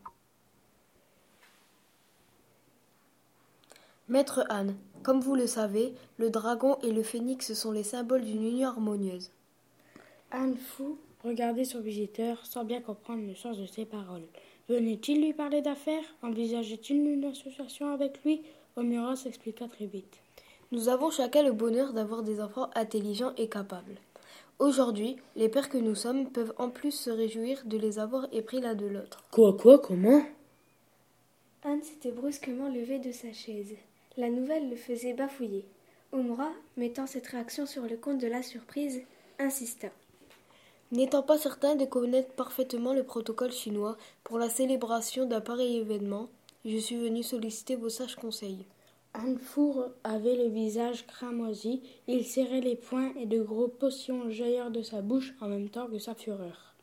Maître 4.08 4.46
Anne, 4.50 4.76
comme 5.04 5.20
vous 5.20 5.36
le 5.36 5.48
savez, 5.48 5.94
le 6.18 6.30
dragon 6.30 6.78
et 6.84 6.92
le 6.92 7.04
phénix 7.04 7.54
sont 7.54 7.72
les 7.72 7.84
symboles 7.84 8.24
d'une 8.24 8.44
union 8.44 8.70
harmonieuse. 8.70 9.32
Anne 10.32 10.58
Fou 10.58 10.98
regardait 11.24 11.66
son 11.66 11.82
visiteur 11.82 12.46
sans 12.46 12.64
bien 12.64 12.82
comprendre 12.82 13.28
le 13.28 13.36
sens 13.36 13.58
de 13.58 13.66
ses 13.66 13.86
paroles. 13.86 14.28
Venait-il 14.70 15.22
lui 15.22 15.34
parler 15.34 15.62
d'affaires? 15.62 16.04
Envisageait-il 16.22 17.08
une 17.08 17.26
association 17.26 17.92
avec 17.92 18.24
lui? 18.24 18.44
Omura 18.76 19.16
s'expliqua 19.16 19.68
très 19.68 19.86
vite. 19.86 20.22
Nous 20.72 20.90
avons 20.90 21.12
chacun 21.12 21.44
le 21.44 21.52
bonheur 21.52 21.94
d'avoir 21.94 22.24
des 22.24 22.42
enfants 22.42 22.70
intelligents 22.74 23.34
et 23.38 23.48
capables. 23.48 23.98
Aujourd'hui, 24.58 25.18
les 25.36 25.48
pères 25.48 25.70
que 25.70 25.78
nous 25.78 25.96
sommes 25.96 26.32
peuvent 26.32 26.54
en 26.58 26.70
plus 26.70 26.92
se 26.92 27.12
réjouir 27.12 27.62
de 27.66 27.78
les 27.78 28.00
avoir 28.00 28.28
épris 28.32 28.62
l'un 28.62 28.74
de 28.74 28.88
l'autre. 28.88 29.24
Quoi, 29.32 29.56
quoi, 29.58 29.78
comment? 29.78 30.24
Anne 31.64 31.84
s'était 31.84 32.12
brusquement 32.12 32.70
levée 32.70 33.00
de 33.00 33.12
sa 33.12 33.32
chaise. 33.32 33.76
La 34.18 34.30
nouvelle 34.30 34.70
le 34.70 34.76
faisait 34.76 35.14
bafouiller. 35.14 35.66
Omura, 36.12 36.52
mettant 36.78 37.06
cette 37.06 37.28
réaction 37.28 37.66
sur 37.66 37.84
le 37.84 37.98
compte 37.98 38.20
de 38.20 38.28
la 38.28 38.42
surprise, 38.42 39.02
insista. 39.40 39.90
N'étant 40.92 41.22
pas 41.22 41.38
certain 41.38 41.76
de 41.76 41.86
connaître 41.86 42.32
parfaitement 42.34 42.94
le 42.94 43.04
protocole 43.04 43.52
chinois 43.52 43.98
pour 44.24 44.40
la 44.40 44.50
célébration 44.50 45.26
d'un 45.26 45.42
pareil 45.42 45.78
événement, 45.78 46.28
je 46.64 46.78
suis 46.78 46.98
venu 46.98 47.22
solliciter 47.22 47.76
vos 47.76 47.90
sages 47.90 48.16
conseils. 48.16 48.66
Anfour 49.18 49.92
avait 50.04 50.36
le 50.36 50.50
visage 50.50 51.08
cramoisi, 51.08 51.82
il 52.08 52.26
serrait 52.26 52.60
les 52.60 52.76
poings 52.76 53.14
et 53.20 53.26
de 53.26 53.42
gros 53.42 53.70
potions 53.70 54.30
jaillirent 54.30 54.72
de 54.72 54.82
sa 54.82 55.02
bouche 55.02 55.34
en 55.40 55.48
même 55.48 55.70
temps 55.70 55.88
que 55.88 56.00
sa 56.00 56.16
fureur. 56.16 56.76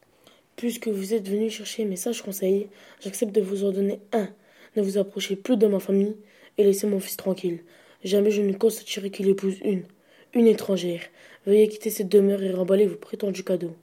Puisque 0.57 0.89
vous 0.89 1.13
êtes 1.13 1.29
venu 1.29 1.51
chercher 1.51 1.85
mes 1.85 1.97
sages 1.97 2.23
conseils, 2.23 2.69
j'accepte 3.01 3.35
de 3.35 3.43
vous 3.43 3.65
en 3.65 3.73
donner 3.73 4.01
un. 4.13 4.29
Ne 4.77 4.83
vous 4.83 4.97
approchez 4.97 5.37
plus 5.37 5.59
de 5.59 5.67
ma 5.67 5.79
famille 5.79 6.17
et 6.57 6.65
laissez 6.65 6.87
mon 6.87 7.01
fils 7.01 7.19
tranquille. 7.19 7.61
Jamais 8.03 8.31
je 8.31 8.41
ne 8.41 8.55
consentirai 8.55 9.11
qu'il 9.11 9.29
épouse 9.29 9.59
une, 9.63 9.85
une 10.33 10.47
étrangère. 10.47 11.03
Veuillez 11.45 11.69
quitter 11.69 11.91
cette 11.91 12.09
demeure 12.09 12.43
et 12.43 12.53
remballer 12.53 12.87
vos 12.87 12.97
prétendus 12.97 13.45
cadeaux. 13.45 13.77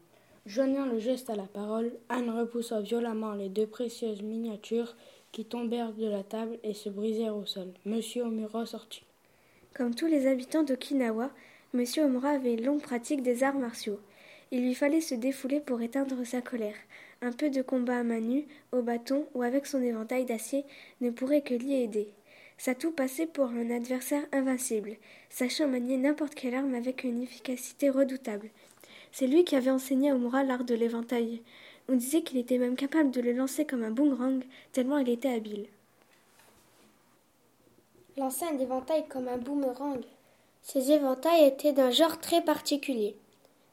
Joignant 0.45 0.87
le 0.87 0.97
geste 0.97 1.29
à 1.29 1.35
la 1.35 1.43
parole, 1.43 1.91
Anne 2.09 2.31
repoussa 2.31 2.81
violemment 2.81 3.35
les 3.35 3.49
deux 3.49 3.67
précieuses 3.67 4.23
miniatures 4.23 4.95
qui 5.31 5.45
tombèrent 5.45 5.93
de 5.93 6.07
la 6.07 6.23
table 6.23 6.57
et 6.63 6.73
se 6.73 6.89
brisèrent 6.89 7.35
au 7.35 7.45
sol. 7.45 7.67
Monsieur 7.85 8.23
Omura 8.23 8.65
sortit. 8.65 9.03
Comme 9.73 9.95
tous 9.95 10.07
les 10.07 10.27
habitants 10.27 10.63
d'Okinawa, 10.63 11.31
Monsieur 11.73 12.03
Omura 12.03 12.29
avait 12.29 12.53
une 12.53 12.65
longue 12.65 12.81
pratique 12.81 13.21
des 13.21 13.43
arts 13.43 13.59
martiaux. 13.59 13.99
Il 14.51 14.63
lui 14.63 14.73
fallait 14.73 15.01
se 15.01 15.13
défouler 15.13 15.59
pour 15.59 15.81
éteindre 15.81 16.23
sa 16.25 16.41
colère. 16.41 16.75
Un 17.21 17.31
peu 17.31 17.49
de 17.49 17.61
combat 17.61 17.99
à 17.99 18.03
main 18.03 18.19
nue, 18.19 18.47
au 18.71 18.81
bâton 18.81 19.27
ou 19.35 19.43
avec 19.43 19.67
son 19.67 19.81
éventail 19.83 20.25
d'acier 20.25 20.65
ne 21.01 21.11
pourrait 21.11 21.41
que 21.41 21.53
l'y 21.53 21.75
aider. 21.75 22.13
Satou 22.57 22.91
passait 22.91 23.27
pour 23.27 23.45
un 23.45 23.69
adversaire 23.69 24.25
invincible, 24.31 24.97
sachant 25.29 25.67
manier 25.67 25.97
n'importe 25.97 26.33
quelle 26.33 26.55
arme 26.55 26.73
avec 26.73 27.03
une 27.03 27.21
efficacité 27.21 27.89
redoutable. 27.89 28.49
C'est 29.11 29.27
lui 29.27 29.43
qui 29.43 29.55
avait 29.55 29.69
enseigné 29.69 30.09
à 30.09 30.15
Omura 30.15 30.43
l'art 30.43 30.65
de 30.65 30.75
l'éventail. 30.75 31.41
On 31.91 31.95
disait 31.95 32.21
qu'il 32.21 32.37
était 32.37 32.59
même 32.59 32.75
capable 32.75 33.09
de 33.09 33.19
le 33.19 33.31
lancer 33.31 33.65
comme 33.65 33.83
un 33.83 33.89
boomerang, 33.89 34.43
tellement 34.73 34.99
il 34.99 35.09
était 35.09 35.33
habile. 35.33 35.65
Lancer 38.15 38.45
un 38.45 38.59
éventail 38.59 39.07
comme 39.07 39.27
un 39.27 39.37
boomerang. 39.37 40.01
Ces 40.61 40.91
éventails 40.91 41.45
étaient 41.45 41.73
d'un 41.73 41.89
genre 41.89 42.19
très 42.19 42.43
particulier. 42.43 43.15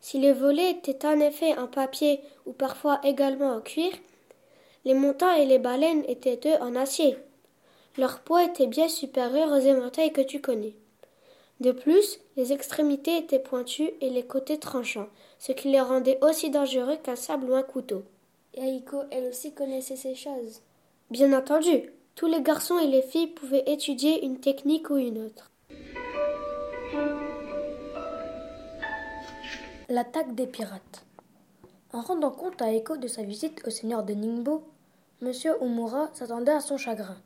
Si 0.01 0.19
les 0.19 0.33
volets 0.33 0.71
étaient 0.71 1.05
en 1.05 1.21
effet 1.21 1.59
en 1.59 1.67
papier 1.67 2.21
ou 2.47 2.53
parfois 2.53 3.01
également 3.05 3.53
en 3.53 3.61
cuir, 3.61 3.93
les 4.87 4.95
montants 4.95 5.35
et 5.35 5.45
les 5.45 5.59
baleines 5.59 6.05
étaient 6.09 6.41
eux 6.47 6.63
en 6.63 6.75
acier. 6.75 7.19
Leur 7.99 8.21
poids 8.21 8.45
était 8.45 8.67
bien 8.67 8.89
supérieur 8.89 9.51
aux 9.51 9.61
éventails 9.61 10.13
que 10.13 10.23
tu 10.23 10.41
connais. 10.41 10.75
De 11.61 11.73
plus, 11.73 12.19
les 12.37 12.53
extrémités 12.53 13.16
étaient 13.16 13.38
pointues 13.38 13.90
et 14.01 14.11
les 14.11 14.27
côtés 14.27 14.59
tranchants, 14.59 15.09
ce 15.38 15.53
qui 15.53 15.69
les 15.69 15.81
rendait 15.81 16.19
aussi 16.23 16.51
dangereux 16.51 16.97
qu'un 17.03 17.16
sable 17.16 17.51
ou 17.51 17.55
un 17.55 17.62
couteau. 17.62 18.03
Et 18.55 18.77
Aiko, 18.77 19.03
elle 19.11 19.29
aussi 19.29 19.55
connaissait 19.55 19.97
ces 19.97 20.14
choses. 20.14 20.61
Bien 21.11 21.33
entendu, 21.33 21.92
tous 22.14 22.27
les 22.27 22.42
garçons 22.42 22.79
et 22.79 22.87
les 22.87 23.03
filles 23.03 23.29
pouvaient 23.29 23.64
étudier 23.66 24.25
une 24.25 24.40
technique 24.40 24.90
ou 24.90 24.97
une 24.97 25.25
autre. 25.25 25.51
L'attaque 29.88 30.35
des 30.35 30.47
pirates. 30.47 31.05
En 31.92 32.01
rendant 32.01 32.33
compte 32.33 32.61
à 32.61 32.73
Aiko 32.73 32.97
de 32.97 33.09
sa 33.09 33.23
visite 33.23 33.62
au 33.66 33.71
seigneur 33.71 34.03
de 34.03 34.12
Ningbo, 34.12 34.64
M. 35.23 35.33
Omura 35.61 36.11
s'attendait 36.12 36.53
à 36.53 36.61
son 36.61 36.77
chagrin. 36.77 37.16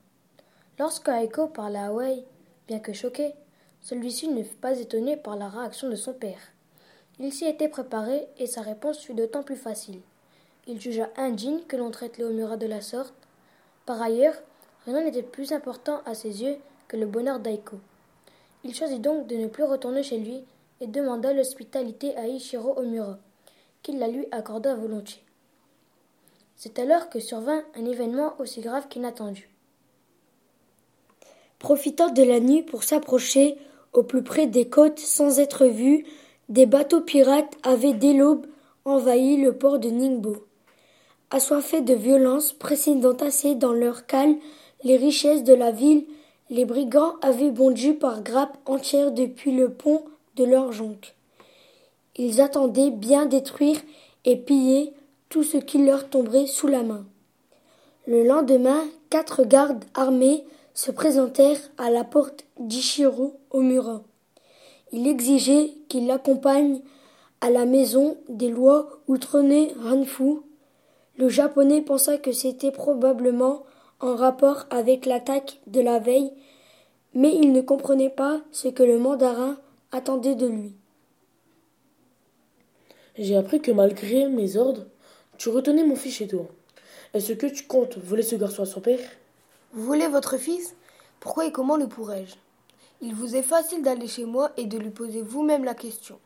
Lorsque 0.78 1.08
Aiko 1.08 1.48
parla 1.48 1.86
à 1.86 1.92
Wei, 1.92 2.24
bien 2.68 2.78
que 2.78 2.92
choqué, 2.92 3.32
celui-ci 3.82 4.28
ne 4.28 4.42
fut 4.42 4.56
pas 4.56 4.78
étonné 4.78 5.16
par 5.16 5.36
la 5.36 5.48
réaction 5.48 5.88
de 5.88 5.96
son 5.96 6.12
père. 6.12 6.40
Il 7.18 7.32
s'y 7.32 7.46
était 7.46 7.68
préparé 7.68 8.26
et 8.38 8.46
sa 8.46 8.62
réponse 8.62 9.00
fut 9.00 9.14
d'autant 9.14 9.42
plus 9.42 9.56
facile. 9.56 10.00
Il 10.66 10.80
jugea 10.80 11.10
indigne 11.16 11.60
que 11.68 11.76
l'on 11.76 11.90
traite 11.90 12.18
Léomura 12.18 12.56
de 12.56 12.66
la 12.66 12.80
sorte. 12.80 13.14
Par 13.86 14.00
ailleurs, 14.00 14.36
rien 14.86 15.02
n'était 15.02 15.22
plus 15.22 15.52
important 15.52 16.00
à 16.06 16.14
ses 16.14 16.42
yeux 16.42 16.56
que 16.88 16.96
le 16.96 17.06
bonheur 17.06 17.40
d'Aiko. 17.40 17.76
Il 18.64 18.74
choisit 18.74 19.00
donc 19.00 19.26
de 19.26 19.36
ne 19.36 19.46
plus 19.46 19.64
retourner 19.64 20.02
chez 20.02 20.18
lui 20.18 20.44
et 20.80 20.86
demanda 20.86 21.32
l'hospitalité 21.32 22.16
à 22.16 22.26
Ichiro 22.26 22.78
Omura, 22.78 23.18
qu'il 23.82 23.98
la 23.98 24.08
lui 24.08 24.26
accorda 24.32 24.74
volontiers. 24.74 25.22
C'est 26.56 26.78
alors 26.78 27.08
que 27.08 27.20
survint 27.20 27.62
un 27.74 27.86
événement 27.86 28.34
aussi 28.38 28.60
grave 28.60 28.86
qu'inattendu. 28.88 29.48
Profitant 31.58 32.10
de 32.10 32.22
la 32.22 32.40
nuit 32.40 32.62
pour 32.62 32.82
s'approcher 32.82 33.58
au 33.92 34.03
plus 34.03 34.22
près 34.22 34.46
des 34.46 34.68
côtes 34.68 34.98
sans 34.98 35.38
être 35.38 35.66
vus, 35.66 36.05
des 36.48 36.66
bateaux 36.66 37.00
pirates 37.00 37.57
avaient 37.62 37.92
dès 37.92 38.12
l'aube 38.12 38.46
envahi 38.85 39.37
le 39.37 39.53
port 39.53 39.79
de 39.79 39.90
Ningbo. 39.90 40.37
Assoiffés 41.31 41.81
de 41.81 41.94
violence, 41.94 42.53
pressés 42.53 42.94
d'entasser 42.94 43.55
dans 43.55 43.72
leur 43.72 44.07
cale 44.07 44.35
les 44.83 44.96
richesses 44.96 45.44
de 45.44 45.55
la 45.55 45.70
ville, 45.70 46.05
les 46.48 46.64
brigands 46.64 47.14
avaient 47.22 47.50
bondu 47.50 47.94
par 47.94 48.22
grappes 48.22 48.59
entières 48.66 49.12
depuis 49.12 49.53
le 49.53 49.70
pont 49.70 50.05
de 50.37 50.44
leur 50.44 50.72
jonque. 50.72 51.14
Ils 52.16 52.40
attendaient 52.40 52.90
bien 52.90 53.26
détruire 53.26 53.81
et 54.24 54.37
piller 54.37 54.92
tout 55.29 55.44
ce 55.44 55.57
qui 55.57 55.79
leur 55.79 56.09
tomberait 56.09 56.46
sous 56.46 56.66
la 56.66 56.83
main. 56.83 57.05
Le 58.07 58.24
lendemain, 58.24 58.83
quatre 59.11 59.44
gardes 59.44 59.85
armés 59.94 60.44
se 60.74 60.90
présentèrent 60.90 61.61
à 61.78 61.90
la 61.90 62.04
porte 62.04 62.44
d'Ichiro 62.59 63.38
Omura. 63.50 64.02
Il 64.92 65.06
exigeait 65.06 65.74
qu'il 65.88 66.06
l'accompagne 66.06 66.80
à 67.40 67.50
la 67.50 67.64
maison 67.64 68.18
des 68.28 68.50
lois 68.50 69.00
où 69.09 69.18
trônait 69.18 69.72
Hanfu. 69.85 70.38
Le 71.16 71.28
japonais 71.28 71.80
pensa 71.80 72.18
que 72.18 72.33
c'était 72.33 72.70
probablement 72.70 73.64
en 74.00 74.16
rapport 74.16 74.66
avec 74.70 75.06
l'attaque 75.06 75.61
de 75.66 75.80
la 75.80 75.98
veille, 75.98 76.33
mais 77.14 77.35
il 77.35 77.52
ne 77.52 77.61
comprenait 77.61 78.11
pas 78.11 78.40
ce 78.52 78.68
que 78.68 78.83
le 78.83 78.98
mandarin 78.98 79.59
attendait 79.92 80.35
de 80.35 80.46
lui. 80.46 80.74
J'ai 83.18 83.37
appris 83.37 83.61
que 83.61 83.70
malgré 83.70 84.28
mes 84.28 84.56
ordres, 84.56 84.87
tu 85.37 85.48
retenais 85.50 85.85
mon 85.85 85.96
fils 85.96 86.14
chez 86.14 86.28
toi. 86.28 86.46
Est-ce 87.12 87.33
que 87.33 87.46
tu 87.46 87.64
comptes 87.64 87.98
voler 87.98 88.22
ce 88.22 88.37
garçon 88.37 88.62
à 88.62 88.66
son 88.66 88.80
père? 88.80 89.00
Vous 89.72 89.85
voulez 89.85 90.09
votre 90.09 90.37
fils? 90.37 90.74
Pourquoi 91.20 91.46
et 91.46 91.52
comment 91.52 91.76
le 91.76 91.87
pourrais-je? 91.87 92.35
Il 93.00 93.14
vous 93.14 93.37
est 93.37 93.42
facile 93.42 93.85
d'aller 93.85 94.09
chez 94.09 94.24
moi 94.24 94.50
et 94.56 94.66
de 94.66 94.76
lui 94.76 94.90
poser 94.90 95.22
vous-même 95.22 95.62
la 95.62 95.74
question. 95.74 96.18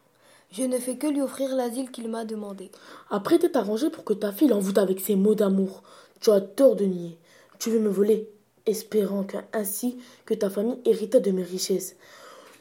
Je 0.51 0.63
ne 0.63 0.79
fais 0.79 0.97
que 0.97 1.07
lui 1.07 1.21
offrir 1.21 1.55
l'asile 1.55 1.91
qu'il 1.91 2.09
m'a 2.09 2.25
demandé. 2.25 2.71
Après 3.11 3.39
t'être 3.39 3.57
arrangé 3.57 3.91
pour 3.91 4.05
que 4.05 4.15
ta 4.15 4.33
fille 4.33 4.49
l'envoûte 4.49 4.79
avec 4.79 4.99
ses 4.99 5.15
mots 5.15 5.35
d'amour, 5.35 5.83
tu 6.21 6.31
as 6.31 6.41
tort 6.41 6.75
de 6.75 6.87
nier. 6.87 7.19
Tu 7.59 7.69
veux 7.69 7.81
me 7.81 7.91
voler, 7.91 8.31
espérant 8.65 9.25
qu'ainsi 9.25 9.99
que 10.25 10.33
ta 10.33 10.49
famille 10.49 10.81
hérita 10.87 11.21
de 11.21 11.31
mes 11.31 11.43
richesses. 11.43 11.97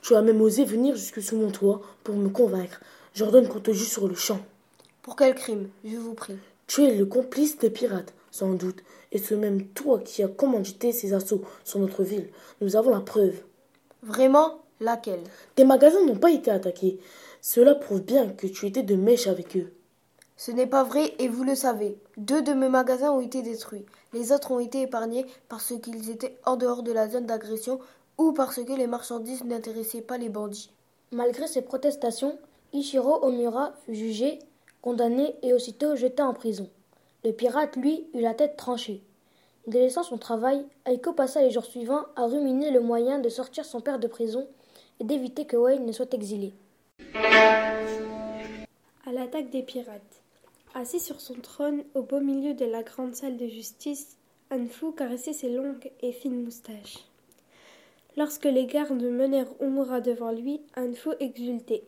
Tu 0.02 0.15
as 0.15 0.22
même 0.22 0.41
osé 0.41 0.65
venir 0.65 0.98
jusque 0.98 1.24
sous 1.24 1.38
mon 1.38 1.50
toit 1.50 1.82
pour 2.04 2.15
me 2.15 2.28
convaincre. 2.28 2.82
J'ordonne 3.13 3.48
qu'on 3.48 3.62
te 3.62 3.72
juge 3.72 3.88
sur 3.89 4.10
le 4.10 4.15
champ. 4.15 4.41
Pour 5.02 5.15
quel 5.15 5.34
crime? 5.34 5.69
Je 5.86 5.96
vous 5.96 6.13
prie. 6.13 6.36
Tu 6.67 6.84
es 6.84 6.96
le 6.96 7.06
complice 7.06 7.58
des 7.58 7.69
pirates, 7.69 8.13
sans 8.34 8.54
doute, 8.54 8.84
et 9.12 9.19
ce 9.19 9.36
même 9.36 9.67
toi 9.67 10.00
qui 10.00 10.24
as 10.24 10.28
commandité 10.28 10.91
ces 10.91 11.13
assauts 11.13 11.43
sur 11.63 11.80
notre 11.80 12.04
ville. 12.04 12.30
Nous 12.62 12.76
avons 12.76 12.89
la 12.89 13.00
preuve. 13.00 13.36
Vraiment? 14.02 14.63
Laquelle? 14.80 15.22
Tes 15.56 15.65
magasins 15.65 16.04
n'ont 16.04 16.17
pas 16.17 16.32
été 16.32 16.50
attaqués. 16.50 17.00
Cela 17.41 17.76
prouve 17.76 18.02
bien 18.02 18.30
que 18.30 18.48
tu 18.48 18.65
étais 18.65 18.82
de 18.82 18.96
mèche 18.96 19.28
avec 19.28 19.56
eux. 19.56 19.72
Ce 20.36 20.50
n'est 20.50 20.65
pas 20.65 20.84
vrai 20.84 21.13
et 21.19 21.28
vous 21.28 21.43
le 21.43 21.54
savez. 21.54 21.96
Deux 22.17 22.41
de 22.41 22.54
mes 22.54 22.69
magasins 22.69 23.12
ont 23.12 23.22
été 23.22 23.43
détruits. 23.43 23.86
Les 24.13 24.32
autres 24.32 24.52
ont 24.52 24.60
été 24.60 24.82
épargnés 24.82 25.28
parce 25.48 25.72
qu'ils 25.80 26.10
étaient 26.10 26.39
en 26.43 26.56
dehors 26.58 26.82
de 26.82 26.91
la 26.91 27.08
zone 27.08 27.28
d'agression 27.28 27.80
ou 28.17 28.32
parce 28.34 28.63
que 28.63 28.74
les 28.74 28.88
marchandises 28.88 29.43
n'intéressaient 29.43 30.02
pas 30.02 30.17
les 30.17 30.30
bandits. 30.30 30.72
Malgré 31.12 31.46
ces 31.46 31.62
protestations, 31.62 32.39
Ichiro 32.74 33.24
Omura 33.24 33.74
fut 33.86 33.93
jugé, 33.93 34.39
condamné 34.82 35.36
et 35.43 35.54
aussitôt 35.54 35.96
jeté 35.96 36.24
en 36.24 36.34
prison. 36.34 36.67
Le 37.25 37.31
pirate, 37.31 37.77
lui, 37.77 38.05
eut 38.13 38.19
la 38.19 38.33
tête 38.33 38.57
tranchée. 38.57 39.01
Délaissant 39.65 40.03
son 40.03 40.17
travail, 40.17 40.65
Aiko 40.86 41.13
passa 41.13 41.41
les 41.41 41.51
jours 41.51 41.63
suivants 41.63 42.03
à 42.17 42.25
ruminer 42.25 42.69
le 42.69 42.81
moyen 42.81 43.19
de 43.19 43.29
sortir 43.29 43.63
son 43.63 43.79
père 43.79 43.97
de 43.97 44.07
prison 44.07 44.45
et 44.99 45.05
d'éviter 45.05 45.45
que 45.45 45.55
Wayne 45.55 45.86
ne 45.86 45.93
soit 45.93 46.13
exilé. 46.13 46.51
À 49.05 49.12
l'attaque 49.13 49.49
des 49.51 49.63
pirates. 49.63 50.21
Assis 50.75 50.99
sur 50.99 51.21
son 51.21 51.36
trône 51.36 51.83
au 51.93 52.01
beau 52.01 52.19
milieu 52.19 52.55
de 52.55 52.65
la 52.65 52.83
grande 52.83 53.15
salle 53.15 53.38
de 53.38 53.47
justice, 53.47 54.17
Anfu 54.51 54.91
caressait 54.91 55.31
ses 55.31 55.49
longues 55.49 55.91
et 56.01 56.12
fines 56.12 56.43
moustaches. 56.43 57.05
Lorsque 58.17 58.45
les 58.45 58.65
gardes 58.65 59.01
menèrent 59.01 59.53
Umura 59.62 60.01
devant 60.01 60.31
lui, 60.31 60.62
Anfu 60.75 61.09
exultait. 61.19 61.83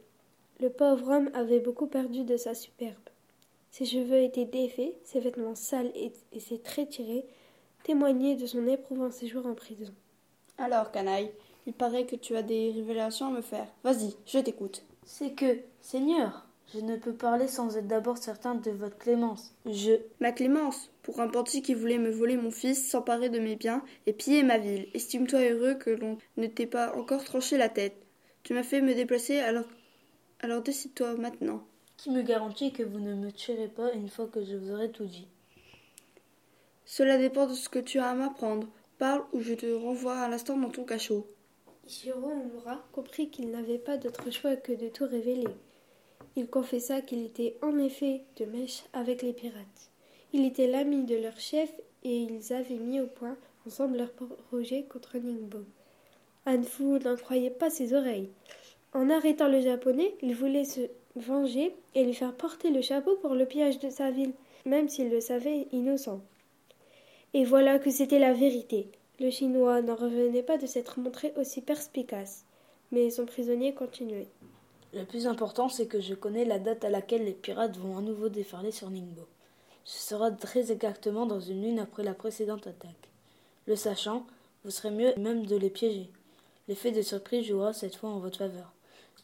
Le 0.61 0.69
pauvre 0.69 1.09
homme 1.09 1.29
avait 1.33 1.59
beaucoup 1.59 1.87
perdu 1.87 2.23
de 2.23 2.37
sa 2.37 2.53
superbe. 2.53 2.95
Ses 3.77 3.83
cheveux 3.83 4.23
étaient 4.23 4.45
défaits, 4.45 4.95
ses 5.03 5.19
vêtements 5.19 5.53
sales 5.53 5.91
et, 5.95 6.13
et 6.31 6.39
ses 6.39 6.59
traits 6.59 6.91
tirés 6.91 7.25
témoignaient 7.83 8.38
de 8.38 8.45
son 8.45 8.65
éprouvant 8.67 9.11
séjour 9.11 9.45
en 9.45 9.53
prison. 9.53 9.93
Alors, 10.57 10.91
canaille, 10.91 11.29
il 11.67 11.73
paraît 11.73 12.05
que 12.05 12.15
tu 12.15 12.38
as 12.38 12.41
des 12.41 12.71
révélations 12.71 13.27
à 13.27 13.31
me 13.31 13.41
faire. 13.41 13.67
Vas-y, 13.83 14.15
je 14.25 14.39
t'écoute. 14.39 14.85
C'est 15.03 15.33
que, 15.33 15.59
Seigneur, 15.81 16.47
je 16.73 16.79
ne 16.79 16.95
peux 16.95 17.15
parler 17.15 17.49
sans 17.49 17.75
être 17.75 17.89
d'abord 17.89 18.17
certain 18.17 18.55
de 18.55 18.71
votre 18.71 18.97
clémence. 18.97 19.53
Je. 19.65 19.99
Ma 20.21 20.31
clémence 20.31 20.89
Pour 21.03 21.19
un 21.19 21.27
bandit 21.27 21.61
qui 21.61 21.73
voulait 21.73 21.97
me 21.97 22.11
voler 22.11 22.38
mon 22.38 22.51
fils, 22.51 22.89
s'emparer 22.89 23.27
de 23.27 23.39
mes 23.39 23.57
biens 23.57 23.83
et 24.05 24.13
piller 24.13 24.43
ma 24.43 24.57
ville. 24.57 24.88
Estime-toi 24.93 25.51
heureux 25.51 25.73
que 25.73 25.89
l'on 25.89 26.17
ne 26.38 26.47
t'ait 26.47 26.65
pas 26.65 26.95
encore 26.95 27.25
tranché 27.25 27.57
la 27.57 27.67
tête. 27.67 27.97
Tu 28.43 28.53
m'as 28.53 28.63
fait 28.63 28.79
me 28.79 28.95
déplacer, 28.95 29.39
alors. 29.39 29.67
Alors 30.39 30.61
décide-toi 30.61 31.15
maintenant. 31.15 31.61
Qui 31.97 32.12
me 32.12 32.21
garantit 32.21 32.71
que 32.71 32.84
vous 32.84 32.99
ne 32.99 33.15
me 33.15 33.31
tuerez 33.31 33.67
pas 33.67 33.91
une 33.93 34.10
fois 34.10 34.27
que 34.27 34.43
je 34.43 34.55
vous 34.55 34.71
aurai 34.71 34.91
tout 34.91 35.05
dit 35.05 35.27
Cela 36.86 37.17
dépend 37.17 37.47
de 37.47 37.53
ce 37.53 37.69
que 37.69 37.79
tu 37.79 37.99
as 37.99 38.10
à 38.10 38.13
m'apprendre. 38.13 38.67
Parle 38.97 39.23
ou 39.34 39.41
je 39.41 39.53
te 39.53 39.73
renvoie 39.73 40.17
à 40.19 40.29
l'instant 40.29 40.58
dans 40.58 40.69
ton 40.69 40.84
cachot. 40.84 41.27
Ishiro 41.88 42.31
Omura 42.31 42.84
comprit 42.91 43.29
qu'il 43.29 43.49
n'avait 43.51 43.77
pas 43.77 43.97
d'autre 43.97 44.31
choix 44.31 44.55
que 44.55 44.71
de 44.71 44.89
tout 44.89 45.05
révéler. 45.05 45.47
Il 46.36 46.47
confessa 46.47 47.01
qu'il 47.01 47.23
était 47.23 47.58
en 47.62 47.77
effet 47.77 48.23
de 48.38 48.45
mèche 48.45 48.84
avec 48.93 49.21
les 49.21 49.34
pirates. 49.34 49.89
Il 50.34 50.45
était 50.45 50.67
l'ami 50.67 51.05
de 51.05 51.15
leur 51.15 51.39
chef 51.39 51.69
et 52.03 52.17
ils 52.17 52.53
avaient 52.53 52.77
mis 52.77 52.99
au 52.99 53.08
point 53.08 53.38
ensemble 53.65 53.97
leur 53.97 54.12
projet 54.12 54.84
contre 54.84 55.17
Ningbo. 55.17 55.60
Anfu 56.45 56.84
n'en 56.84 57.15
croyait 57.15 57.49
pas 57.49 57.69
ses 57.69 57.93
oreilles. 57.93 58.29
En 58.93 59.10
arrêtant 59.10 59.47
le 59.47 59.62
japonais, 59.62 60.15
il 60.21 60.36
voulait 60.36 60.65
se 60.65 60.81
venger 61.15 61.75
et 61.93 62.04
lui 62.04 62.13
faire 62.13 62.34
porter 62.34 62.69
le 62.69 62.82
chapeau 62.82 63.15
pour 63.17 63.36
le 63.36 63.45
pillage 63.45 63.80
de 63.80 63.89
sa 63.89 64.12
ville, 64.12 64.34
même 64.65 64.89
s'il 64.89 65.10
le 65.10 65.21
savait 65.21 65.67
innocent. 65.71 66.21
Et 67.34 67.45
voilà 67.45 67.80
que 67.80 67.91
c'était 67.91 68.19
la 68.19 68.34
vérité. 68.34 68.89
Le 69.19 69.30
Chinois 69.30 69.82
n'en 69.82 69.95
revenait 69.95 70.43
pas 70.43 70.58
de 70.58 70.65
s'être 70.65 70.99
montré 70.99 71.34
aussi 71.38 71.62
perspicace, 71.62 72.45
mais 72.91 73.10
son 73.10 73.25
prisonnier 73.25 73.73
continuait. 73.73 74.28
Le 74.93 75.06
plus 75.06 75.28
important, 75.28 75.69
c'est 75.69 75.88
que 75.88 75.99
je 75.99 76.13
connais 76.13 76.45
la 76.45 76.60
date 76.60 76.86
à 76.86 76.89
laquelle 76.89 77.25
les 77.25 77.34
pirates 77.34 77.78
vont 77.78 77.97
à 77.97 78.01
nouveau 78.01 78.30
déferler 78.30 78.71
sur 78.71 78.89
Ningbo. 78.89 79.28
Ce 79.84 80.01
sera 80.01 80.32
très 80.32 80.71
exactement 80.71 81.25
dans 81.25 81.39
une 81.39 81.62
lune 81.62 81.80
après 81.80 82.04
la 82.04 82.13
précédente 82.13 82.67
attaque. 82.67 83.10
Le 83.67 83.75
sachant, 83.75 84.25
vous 84.63 84.71
serez 84.71 84.91
mieux 84.91 85.13
même 85.17 85.45
de 85.45 85.56
les 85.56 85.69
piéger. 85.69 86.10
L'effet 86.67 86.91
de 86.91 87.01
surprise 87.01 87.45
jouera 87.45 87.73
cette 87.73 87.95
fois 87.95 88.10
en 88.10 88.19
votre 88.19 88.39
faveur. 88.39 88.74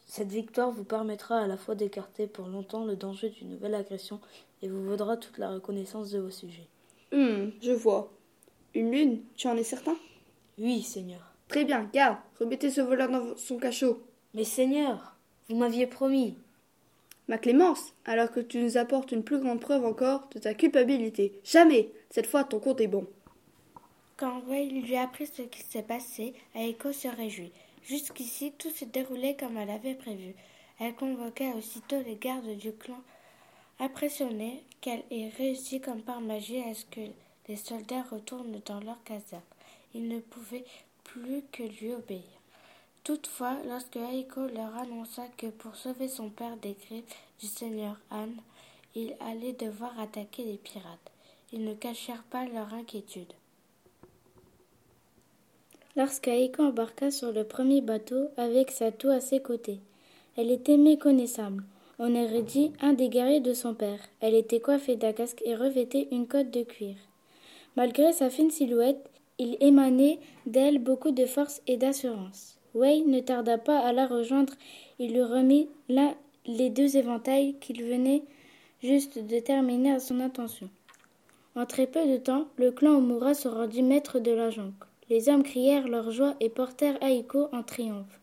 Cette 0.06 0.30
victoire 0.30 0.70
vous 0.70 0.84
permettra 0.84 1.38
à 1.38 1.46
la 1.46 1.56
fois 1.56 1.74
d'écarter 1.74 2.26
pour 2.26 2.46
longtemps 2.46 2.84
le 2.84 2.96
danger 2.96 3.30
d'une 3.30 3.50
nouvelle 3.50 3.74
agression 3.74 4.20
et 4.62 4.68
vous 4.68 4.84
vaudra 4.84 5.16
toute 5.16 5.38
la 5.38 5.50
reconnaissance 5.50 6.10
de 6.10 6.18
vos 6.18 6.30
sujets. 6.30 6.68
Hum, 7.12 7.52
je 7.60 7.72
vois. 7.72 8.12
Une 8.74 8.90
lune, 8.90 9.22
tu 9.36 9.48
en 9.48 9.56
es 9.56 9.64
certain? 9.64 9.96
Oui, 10.58 10.82
Seigneur. 10.82 11.32
Très 11.48 11.64
bien, 11.64 11.88
garde, 11.92 12.18
remettez 12.40 12.70
ce 12.70 12.80
voleur 12.80 13.10
dans 13.10 13.36
son 13.36 13.58
cachot. 13.58 14.02
Mais 14.34 14.44
Seigneur, 14.44 15.16
vous 15.48 15.56
m'aviez 15.56 15.86
promis. 15.86 16.36
Ma 17.28 17.38
clémence, 17.38 17.92
alors 18.04 18.30
que 18.30 18.40
tu 18.40 18.58
nous 18.58 18.76
apportes 18.76 19.12
une 19.12 19.22
plus 19.22 19.38
grande 19.38 19.60
preuve 19.60 19.84
encore 19.84 20.28
de 20.34 20.38
ta 20.38 20.54
culpabilité. 20.54 21.38
Jamais 21.44 21.90
Cette 22.10 22.26
fois, 22.26 22.44
ton 22.44 22.58
compte 22.58 22.80
est 22.80 22.88
bon. 22.88 23.06
Quand 24.16 24.42
Wayne 24.48 24.82
lui 24.82 24.96
apprit 24.96 25.26
ce 25.26 25.42
qui 25.42 25.62
s'est 25.62 25.82
passé, 25.82 26.34
Aiko 26.54 26.92
se 26.92 27.08
réjouit. 27.08 27.52
Jusqu'ici, 27.84 28.52
tout 28.58 28.70
se 28.70 28.84
déroulait 28.84 29.36
comme 29.36 29.56
elle 29.56 29.70
avait 29.70 29.94
prévu. 29.94 30.34
Elle 30.78 30.94
convoqua 30.94 31.56
aussitôt 31.56 32.00
les 32.02 32.16
gardes 32.16 32.56
du 32.56 32.72
clan, 32.72 33.00
impressionnée 33.78 34.64
qu'elle 34.80 35.04
ait 35.10 35.30
réussi 35.36 35.80
comme 35.80 36.02
par 36.02 36.20
magie 36.20 36.62
à 36.62 36.74
ce 36.74 36.84
que 36.86 37.00
les 37.48 37.56
soldats 37.56 38.02
retournent 38.02 38.60
dans 38.64 38.80
leur 38.80 39.02
caserne. 39.04 39.42
Ils 39.94 40.08
ne 40.08 40.20
pouvaient 40.20 40.64
plus 41.04 41.42
que 41.52 41.62
lui 41.62 41.92
obéir. 41.92 42.22
Toutefois, 43.04 43.56
lorsque 43.66 43.96
Aiko 43.96 44.46
leur 44.46 44.76
annonça 44.76 45.26
que 45.36 45.48
pour 45.48 45.74
sauver 45.74 46.08
son 46.08 46.30
père 46.30 46.56
des 46.58 46.76
griffes 46.86 47.04
du 47.40 47.46
seigneur 47.46 47.96
Anne, 48.10 48.40
il 48.94 49.16
allait 49.20 49.54
devoir 49.54 49.98
attaquer 49.98 50.44
les 50.44 50.58
pirates, 50.58 51.10
ils 51.52 51.64
ne 51.64 51.74
cachèrent 51.74 52.22
pas 52.24 52.44
leur 52.44 52.72
inquiétude. 52.72 53.32
Lorsqu'Aiko 55.94 56.62
embarqua 56.62 57.10
sur 57.10 57.32
le 57.32 57.44
premier 57.44 57.82
bateau 57.82 58.28
avec 58.38 58.70
sa 58.70 58.90
toux 58.90 59.10
à 59.10 59.20
ses 59.20 59.40
côtés, 59.40 59.80
elle 60.38 60.50
était 60.50 60.78
méconnaissable. 60.78 61.64
On 61.98 62.14
aurait 62.14 62.40
dit 62.40 62.72
un 62.80 62.94
des 62.94 63.10
guerriers 63.10 63.40
de 63.40 63.52
son 63.52 63.74
père. 63.74 64.00
Elle 64.20 64.34
était 64.34 64.60
coiffée 64.60 64.96
d'un 64.96 65.12
casque 65.12 65.42
et 65.44 65.54
revêtait 65.54 66.08
une 66.10 66.26
cotte 66.26 66.50
de 66.50 66.62
cuir. 66.62 66.96
Malgré 67.76 68.14
sa 68.14 68.30
fine 68.30 68.50
silhouette, 68.50 69.06
il 69.38 69.58
émanait 69.60 70.18
d'elle 70.46 70.78
beaucoup 70.78 71.10
de 71.10 71.26
force 71.26 71.60
et 71.66 71.76
d'assurance. 71.76 72.56
Wayne 72.72 73.10
ne 73.10 73.20
tarda 73.20 73.58
pas 73.58 73.78
à 73.78 73.92
la 73.92 74.06
rejoindre. 74.06 74.54
Il 74.98 75.12
lui 75.12 75.22
remit 75.22 75.68
là 75.90 76.14
les 76.46 76.70
deux 76.70 76.96
éventails 76.96 77.56
qu'il 77.60 77.84
venait 77.84 78.22
juste 78.82 79.18
de 79.18 79.40
terminer 79.40 79.92
à 79.92 80.00
son 80.00 80.20
intention. 80.20 80.70
En 81.54 81.66
très 81.66 81.86
peu 81.86 82.06
de 82.06 82.16
temps, 82.16 82.46
le 82.56 82.70
clan 82.70 82.92
Omura 82.92 83.34
se 83.34 83.48
rendit 83.48 83.82
maître 83.82 84.20
de 84.20 84.32
la 84.32 84.48
jonque. 84.48 84.84
Les 85.12 85.28
hommes 85.28 85.42
crièrent 85.42 85.88
leur 85.88 86.10
joie 86.10 86.36
et 86.40 86.48
portèrent 86.48 86.96
Aiko 87.02 87.50
en 87.52 87.62
triomphe. 87.62 88.18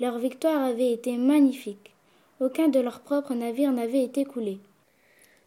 Leur 0.00 0.18
victoire 0.18 0.62
avait 0.62 0.90
été 0.90 1.18
magnifique. 1.18 1.92
Aucun 2.40 2.68
de 2.68 2.80
leurs 2.80 3.02
propres 3.02 3.34
navires 3.34 3.70
n'avait 3.70 4.02
été 4.02 4.24
coulé. 4.24 4.58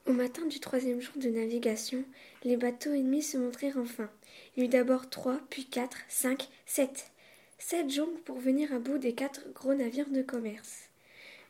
Au 0.06 0.12
matin 0.12 0.46
du 0.46 0.60
troisième 0.60 1.02
jour 1.02 1.16
de 1.16 1.30
navigation, 1.30 2.04
les 2.44 2.56
bateaux 2.56 2.94
ennemis 2.94 3.24
se 3.24 3.36
montrèrent 3.36 3.80
enfin. 3.80 4.12
Il 4.56 4.66
eut 4.66 4.68
d'abord 4.68 5.10
trois, 5.10 5.40
puis 5.50 5.66
quatre, 5.66 5.98
cinq, 6.08 6.50
sept. 6.68 7.10
Sept 7.58 7.90
jonques 7.90 8.22
pour 8.24 8.38
venir 8.38 8.72
à 8.72 8.78
bout 8.78 9.00
des 9.00 9.14
quatre 9.14 9.42
gros 9.56 9.74
navires 9.74 10.12
de 10.12 10.22
commerce. 10.22 10.84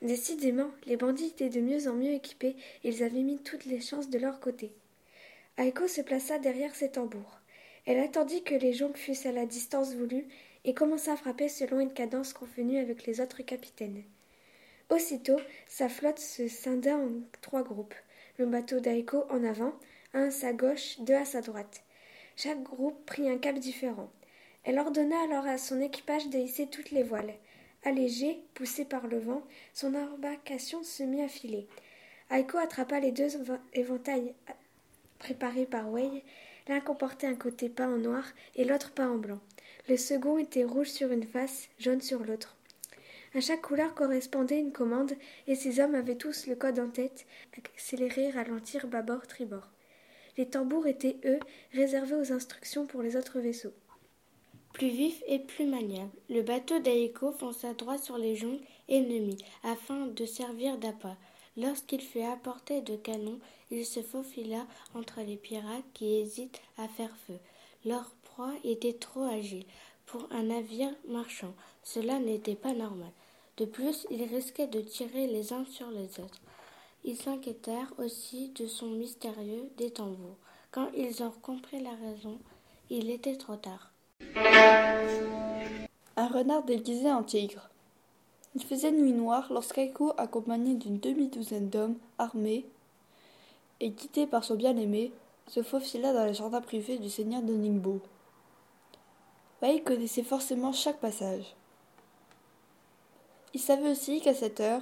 Décidément, 0.01 0.71
les 0.85 0.95
bandits 0.95 1.25
étaient 1.25 1.49
de 1.49 1.59
mieux 1.59 1.89
en 1.89 1.93
mieux 1.95 2.13
équipés 2.13 2.55
et 2.85 2.87
ils 2.87 3.03
avaient 3.03 3.19
mis 3.21 3.39
toutes 3.39 3.65
les 3.65 3.81
chances 3.81 4.09
de 4.09 4.17
leur 4.17 4.39
côté. 4.39 4.71
Aiko 5.57 5.89
se 5.89 5.99
plaça 5.99 6.39
derrière 6.39 6.73
ses 6.73 6.91
tambours. 6.91 7.41
Elle 7.85 7.99
attendit 7.99 8.43
que 8.43 8.55
les 8.55 8.73
jonques 8.73 8.97
fussent 8.97 9.27
à 9.27 9.31
la 9.31 9.45
distance 9.45 9.93
voulue 9.93 10.27
et 10.63 10.73
commença 10.73 11.13
à 11.13 11.17
frapper 11.17 11.49
selon 11.49 11.79
une 11.79 11.93
cadence 11.93 12.33
convenue 12.33 12.79
avec 12.79 13.05
les 13.05 13.21
autres 13.21 13.43
capitaines. 13.43 14.03
Aussitôt, 14.89 15.39
sa 15.67 15.89
flotte 15.89 16.19
se 16.19 16.47
scinda 16.47 16.95
en 16.95 17.09
trois 17.41 17.63
groupes. 17.63 17.95
Le 18.37 18.45
bateau 18.45 18.79
d'Aiko 18.79 19.25
en 19.29 19.43
avant, 19.43 19.73
un 20.13 20.27
à 20.27 20.31
sa 20.31 20.53
gauche, 20.53 20.99
deux 20.99 21.13
à 21.13 21.25
sa 21.25 21.41
droite. 21.41 21.83
Chaque 22.35 22.63
groupe 22.63 23.05
prit 23.05 23.29
un 23.29 23.37
cap 23.37 23.57
différent. 23.57 24.09
Elle 24.63 24.79
ordonna 24.79 25.21
alors 25.23 25.45
à 25.45 25.57
son 25.57 25.79
équipage 25.79 26.27
de 26.29 26.39
hisser 26.39 26.67
toutes 26.67 26.91
les 26.91 27.03
voiles. 27.03 27.33
Allégée, 27.83 28.39
poussée 28.55 28.85
par 28.85 29.07
le 29.07 29.19
vent, 29.19 29.43
son 29.73 29.93
embarcation 29.93 30.83
se 30.83 31.03
mit 31.03 31.21
à 31.21 31.27
filer. 31.27 31.67
Aiko 32.31 32.57
attrapa 32.57 32.99
les 32.99 33.11
deux 33.11 33.37
éventails 33.73 34.33
préparés 35.19 35.67
par 35.67 35.91
Wei. 35.91 36.23
L'un 36.67 36.79
comportait 36.79 37.27
un 37.27 37.35
côté 37.35 37.69
peint 37.69 37.93
en 37.93 37.97
noir 37.97 38.23
et 38.55 38.65
l'autre 38.65 38.91
peint 38.91 39.09
en 39.09 39.17
blanc. 39.17 39.39
Le 39.87 39.97
second 39.97 40.37
était 40.37 40.63
rouge 40.63 40.89
sur 40.89 41.11
une 41.11 41.25
face, 41.25 41.69
jaune 41.77 42.01
sur 42.01 42.23
l'autre. 42.23 42.55
À 43.35 43.41
chaque 43.41 43.61
couleur 43.61 43.93
correspondait 43.93 44.59
une 44.59 44.71
commande, 44.71 45.13
et 45.45 45.55
ces 45.55 45.79
hommes 45.79 45.93
avaient 45.93 46.15
tous 46.15 46.47
le 46.47 46.55
code 46.55 46.79
en 46.79 46.87
tête 46.87 47.25
accélérer, 47.75 48.29
ralentir, 48.29 48.87
bâbord, 48.87 49.27
tribord. 49.27 49.67
Les 50.37 50.47
tambours 50.47 50.87
étaient, 50.87 51.17
eux, 51.25 51.39
réservés 51.73 52.15
aux 52.15 52.31
instructions 52.31 52.85
pour 52.85 53.01
les 53.01 53.15
autres 53.15 53.39
vaisseaux. 53.39 53.73
Plus 54.73 54.89
vif 54.89 55.21
et 55.27 55.39
plus 55.39 55.65
maniable, 55.65 56.11
le 56.29 56.41
bateau 56.41 56.79
d'Aiko 56.79 57.31
fonça 57.31 57.73
droit 57.73 57.97
sur 57.97 58.17
les 58.17 58.35
jonques 58.35 58.61
ennemis 58.89 59.37
afin 59.63 60.07
de 60.07 60.25
servir 60.25 60.77
d'appât. 60.77 61.17
Lorsqu'il 61.57 62.01
fut 62.01 62.21
à 62.21 62.35
portée 62.35 62.81
de 62.81 62.95
canon, 62.95 63.39
il 63.71 63.85
se 63.85 64.01
faufila 64.01 64.65
entre 64.93 65.21
les 65.21 65.37
pirates 65.37 65.85
qui 65.93 66.15
hésitent 66.15 66.61
à 66.77 66.87
faire 66.87 67.15
feu. 67.27 67.37
Leur 67.85 68.11
proie 68.23 68.53
était 68.63 68.93
trop 68.93 69.23
agile 69.23 69.65
pour 70.05 70.27
un 70.31 70.43
navire 70.43 70.93
marchand. 71.07 71.53
Cela 71.83 72.19
n'était 72.19 72.55
pas 72.55 72.73
normal. 72.73 73.11
De 73.57 73.65
plus, 73.65 74.05
ils 74.09 74.23
risquaient 74.23 74.67
de 74.67 74.81
tirer 74.81 75.27
les 75.27 75.53
uns 75.53 75.65
sur 75.65 75.89
les 75.91 76.19
autres. 76.19 76.41
Ils 77.05 77.15
s'inquiétèrent 77.15 77.93
aussi 77.99 78.49
de 78.49 78.67
son 78.67 78.87
mystérieux 78.87 79.69
détambour. 79.77 80.35
Quand 80.71 80.89
ils 80.95 81.23
ont 81.23 81.33
compris 81.41 81.81
la 81.81 81.91
raison, 81.91 82.37
il 82.89 83.09
était 83.09 83.37
trop 83.37 83.55
tard. 83.55 83.91
Un 86.17 86.27
renard 86.27 86.63
déguisé 86.63 87.09
en 87.11 87.23
tigre. 87.23 87.69
Il 88.55 88.63
faisait 88.63 88.91
nuit 88.91 89.11
noire 89.11 89.51
lorsqu'Aiko, 89.51 90.13
accompagné 90.17 90.75
d'une 90.75 90.97
demi-douzaine 90.97 91.69
d'hommes 91.69 91.97
armés 92.17 92.65
et 93.81 93.89
guidé 93.89 94.25
par 94.25 94.45
son 94.45 94.55
bien-aimé, 94.55 95.11
se 95.47 95.61
faufila 95.61 96.13
dans 96.13 96.25
le 96.25 96.31
jardin 96.31 96.61
privé 96.61 96.97
du 96.97 97.09
seigneur 97.09 97.41
de 97.41 97.53
Ningbo. 97.53 97.99
Wei 99.61 99.83
connaissait 99.83 100.23
forcément 100.23 100.71
chaque 100.71 101.01
passage. 101.01 101.53
Il 103.53 103.59
savait 103.59 103.91
aussi 103.91 104.21
qu'à 104.21 104.33
cette 104.33 104.61
heure, 104.61 104.81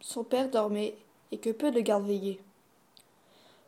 son 0.00 0.24
père 0.24 0.50
dormait 0.50 0.96
et 1.30 1.38
que 1.38 1.50
peu 1.50 1.70
de 1.70 1.80
gardes 1.80 2.06
veillaient. 2.06 2.40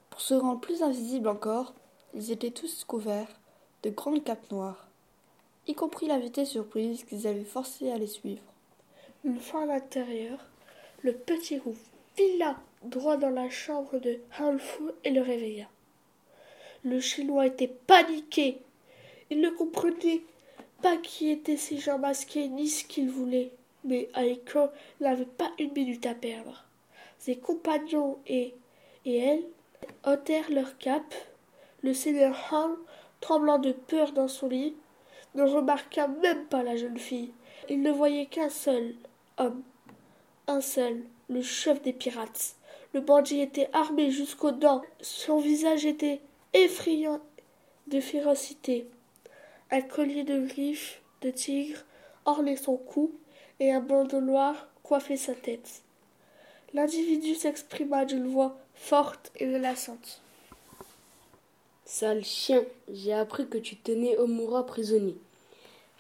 Pour 0.08 0.22
se 0.22 0.34
rendre 0.34 0.60
plus 0.60 0.82
invisibles 0.82 1.28
encore, 1.28 1.74
ils 2.14 2.30
étaient 2.30 2.50
tous 2.50 2.84
couverts 2.84 3.40
de 3.82 3.90
grandes 3.90 4.24
capes 4.24 4.50
noires, 4.50 4.88
y 5.66 5.74
compris 5.74 6.06
l'invité 6.06 6.46
surprise 6.46 7.04
qu'ils 7.04 7.26
avaient 7.26 7.44
forcé 7.44 7.90
à 7.90 7.98
les 7.98 8.06
suivre. 8.06 8.49
Une 9.22 9.38
fois 9.38 9.64
à 9.64 9.66
l'intérieur, 9.66 10.38
le 11.02 11.12
petit 11.12 11.58
roux 11.58 11.76
fila 12.16 12.56
droit 12.82 13.18
dans 13.18 13.28
la 13.28 13.50
chambre 13.50 13.98
de 13.98 14.18
Hanfu 14.38 14.84
et 15.04 15.10
le 15.10 15.20
réveilla. 15.20 15.66
Le 16.84 17.00
chinois 17.00 17.46
était 17.46 17.68
paniqué. 17.86 18.62
Il 19.28 19.42
ne 19.42 19.50
comprenait 19.50 20.22
pas 20.80 20.96
qui 20.96 21.30
étaient 21.30 21.58
ces 21.58 21.76
gens 21.76 21.98
masqués 21.98 22.48
ni 22.48 22.66
ce 22.66 22.84
qu'ils 22.84 23.10
voulaient. 23.10 23.50
Mais 23.84 24.08
Aiko 24.16 24.68
n'avait 25.00 25.26
pas 25.26 25.50
une 25.58 25.72
minute 25.72 26.06
à 26.06 26.14
perdre. 26.14 26.64
Ses 27.18 27.36
compagnons 27.36 28.18
et, 28.26 28.54
et 29.04 29.18
elle 29.18 29.44
ôtèrent 30.06 30.50
leur 30.50 30.78
cape. 30.78 31.14
Le 31.82 31.92
seigneur 31.92 32.34
Han, 32.52 32.70
tremblant 33.20 33.58
de 33.58 33.72
peur 33.72 34.12
dans 34.12 34.28
son 34.28 34.48
lit, 34.48 34.74
ne 35.34 35.42
remarqua 35.42 36.08
même 36.08 36.46
pas 36.46 36.62
la 36.62 36.76
jeune 36.76 36.98
fille. 36.98 37.32
Il 37.68 37.82
ne 37.82 37.92
voyait 37.92 38.26
qu'un 38.26 38.48
seul 38.48 38.94
un 40.46 40.60
seul, 40.60 41.02
le 41.28 41.42
chef 41.42 41.80
des 41.82 41.92
pirates. 41.92 42.56
Le 42.92 43.00
bandit 43.00 43.40
était 43.40 43.70
armé 43.72 44.10
jusqu'aux 44.10 44.50
dents. 44.50 44.82
Son 45.00 45.38
visage 45.38 45.86
était 45.86 46.20
effrayant 46.52 47.20
de 47.86 48.00
férocité. 48.00 48.86
Un 49.70 49.80
collier 49.80 50.24
de 50.24 50.46
griffes 50.46 51.00
de 51.22 51.30
tigre 51.30 51.78
ornait 52.24 52.56
son 52.56 52.76
cou 52.76 53.12
et 53.60 53.70
un 53.70 53.80
bandeau 53.80 54.20
noir 54.20 54.68
coiffait 54.82 55.16
sa 55.16 55.34
tête. 55.34 55.82
L'individu 56.74 57.34
s'exprima 57.34 58.04
d'une 58.04 58.26
voix 58.26 58.56
forte 58.74 59.32
et 59.36 59.46
menaçante. 59.46 60.20
Sale 61.84 62.24
chien, 62.24 62.62
j'ai 62.92 63.12
appris 63.12 63.48
que 63.48 63.58
tu 63.58 63.76
tenais 63.76 64.16
Omura 64.16 64.66
prisonnier. 64.66 65.16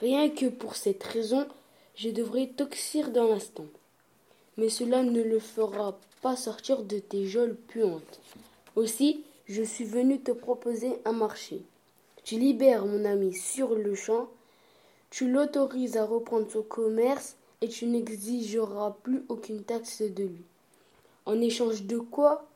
Rien 0.00 0.28
que 0.30 0.46
pour 0.46 0.76
cette 0.76 1.02
raison, 1.02 1.46
je 2.00 2.08
devrais 2.08 2.46
t'oxyre 2.46 3.10
dans 3.10 3.28
l'instant. 3.28 3.66
Mais 4.56 4.70
cela 4.70 5.02
ne 5.02 5.20
le 5.20 5.38
fera 5.38 5.98
pas 6.22 6.34
sortir 6.34 6.82
de 6.82 6.98
tes 6.98 7.26
geôles 7.26 7.56
puantes. 7.68 8.20
Aussi, 8.74 9.22
je 9.46 9.62
suis 9.62 9.84
venu 9.84 10.18
te 10.18 10.30
proposer 10.32 10.92
un 11.04 11.12
marché. 11.12 11.60
Tu 12.24 12.38
libères 12.38 12.86
mon 12.86 13.04
ami 13.04 13.34
sur 13.34 13.74
le 13.74 13.94
champ, 13.94 14.30
tu 15.10 15.30
l'autorises 15.30 15.98
à 15.98 16.06
reprendre 16.06 16.50
son 16.50 16.62
commerce 16.62 17.36
et 17.60 17.68
tu 17.68 17.84
n'exigeras 17.84 18.96
plus 19.02 19.22
aucune 19.28 19.62
taxe 19.62 20.00
de 20.00 20.24
lui. 20.24 20.44
En 21.26 21.38
échange 21.38 21.82
de 21.82 21.98
quoi, 21.98 22.48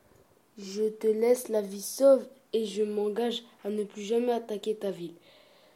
je 0.56 0.84
te 0.84 1.06
laisse 1.06 1.50
la 1.50 1.60
vie 1.60 1.82
sauve 1.82 2.26
et 2.54 2.64
je 2.64 2.82
m'engage 2.82 3.44
à 3.62 3.68
ne 3.68 3.84
plus 3.84 4.04
jamais 4.04 4.32
attaquer 4.32 4.74
ta 4.74 4.90
ville. 4.90 5.14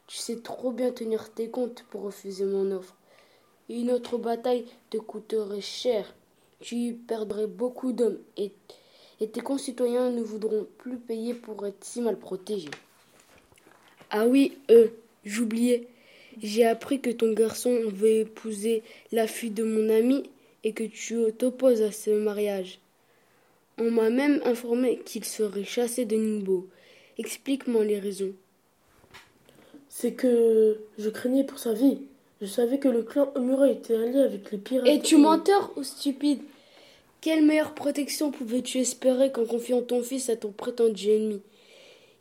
Tu 0.06 0.16
sais 0.16 0.36
trop 0.36 0.72
bien 0.72 0.90
tenir 0.90 1.30
tes 1.34 1.50
comptes 1.50 1.84
pour 1.90 2.00
refuser 2.00 2.46
mon 2.46 2.70
offre. 2.70 2.94
Une 3.68 3.90
autre 3.90 4.16
bataille 4.16 4.64
te 4.90 4.96
coûterait 4.96 5.60
cher. 5.60 6.14
Tu 6.60 6.74
y 6.76 6.92
perdrais 6.92 7.46
beaucoup 7.46 7.92
d'hommes 7.92 8.18
et, 8.36 8.50
et 9.20 9.28
tes 9.28 9.40
concitoyens 9.40 10.10
ne 10.10 10.22
voudront 10.22 10.66
plus 10.78 10.96
payer 10.96 11.34
pour 11.34 11.66
être 11.66 11.84
si 11.84 12.00
mal 12.00 12.18
protégés. 12.18 12.70
Ah 14.10 14.26
oui, 14.26 14.56
euh, 14.70 14.88
j'oubliais. 15.24 15.86
J'ai 16.42 16.64
appris 16.64 17.00
que 17.00 17.10
ton 17.10 17.32
garçon 17.32 17.78
veut 17.86 18.20
épouser 18.20 18.82
la 19.12 19.26
fille 19.26 19.50
de 19.50 19.64
mon 19.64 19.90
ami 19.90 20.30
et 20.64 20.72
que 20.72 20.84
tu 20.84 21.18
t'opposes 21.36 21.82
à 21.82 21.92
ce 21.92 22.10
mariage. 22.10 22.78
On 23.76 23.90
m'a 23.90 24.08
même 24.08 24.40
informé 24.44 24.98
qu'il 25.04 25.24
serait 25.24 25.64
chassé 25.64 26.04
de 26.04 26.16
Ningbo. 26.16 26.68
Explique-moi 27.18 27.84
les 27.84 27.98
raisons. 27.98 28.32
C'est 29.88 30.12
que 30.12 30.80
je 30.98 31.10
craignais 31.10 31.44
pour 31.44 31.58
sa 31.58 31.74
vie. 31.74 31.98
Je 32.40 32.46
savais 32.46 32.78
que 32.78 32.88
le 32.88 33.02
clan 33.02 33.32
Omura 33.34 33.68
était 33.68 33.96
allié 33.96 34.20
avec 34.20 34.52
les 34.52 34.58
pirates. 34.58 34.86
Es-tu 34.86 35.16
menteur 35.16 35.72
ou 35.76 35.82
stupide? 35.82 36.40
Quelle 37.20 37.44
meilleure 37.44 37.74
protection 37.74 38.30
pouvais-tu 38.30 38.78
espérer 38.78 39.32
qu'en 39.32 39.44
confiant 39.44 39.82
ton 39.82 40.02
fils 40.02 40.28
à 40.30 40.36
ton 40.36 40.52
prétendu 40.52 41.10
ennemi? 41.10 41.42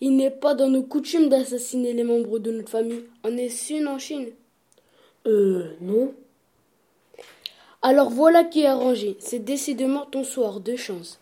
Il 0.01 0.15
n'est 0.15 0.31
pas 0.31 0.55
dans 0.55 0.69
nos 0.69 0.81
coutumes 0.81 1.29
d'assassiner 1.29 1.93
les 1.93 2.03
membres 2.03 2.39
de 2.39 2.51
notre 2.51 2.69
famille. 2.69 3.03
En 3.23 3.37
est-ce 3.37 3.73
une 3.73 3.87
en 3.87 3.99
Chine? 3.99 4.29
Euh, 5.27 5.71
non. 5.81 6.13
Alors 7.83 8.09
voilà 8.09 8.43
qui 8.43 8.61
est 8.61 8.67
arrangé. 8.67 9.17
C'est 9.19 9.43
décidément 9.43 10.05
ton 10.05 10.23
soir 10.23 10.59
de 10.61 10.75
chance. 10.75 11.19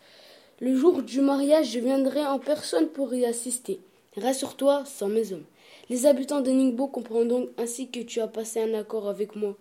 Le 0.61 0.73
jour 0.73 1.03
du 1.03 1.19
mariage, 1.19 1.71
je 1.71 1.79
viendrai 1.79 2.25
en 2.25 2.39
personne 2.39 2.87
pour 2.87 3.13
y 3.13 3.25
assister. 3.25 3.79
Rassure-toi, 4.15 4.83
sans 4.85 5.09
mes 5.09 5.33
hommes. 5.33 5.43
Les 5.89 6.07
habitants 6.07 6.41
de 6.41 6.49
Ningbo 6.49 6.87
comprendront 6.87 7.49
ainsi 7.57 7.89
que 7.89 7.99
tu 7.99 8.19
as 8.19 8.27
passé 8.27 8.59
un 8.59 8.73
accord 8.73 9.07
avec 9.07 9.35
moi. 9.35 9.55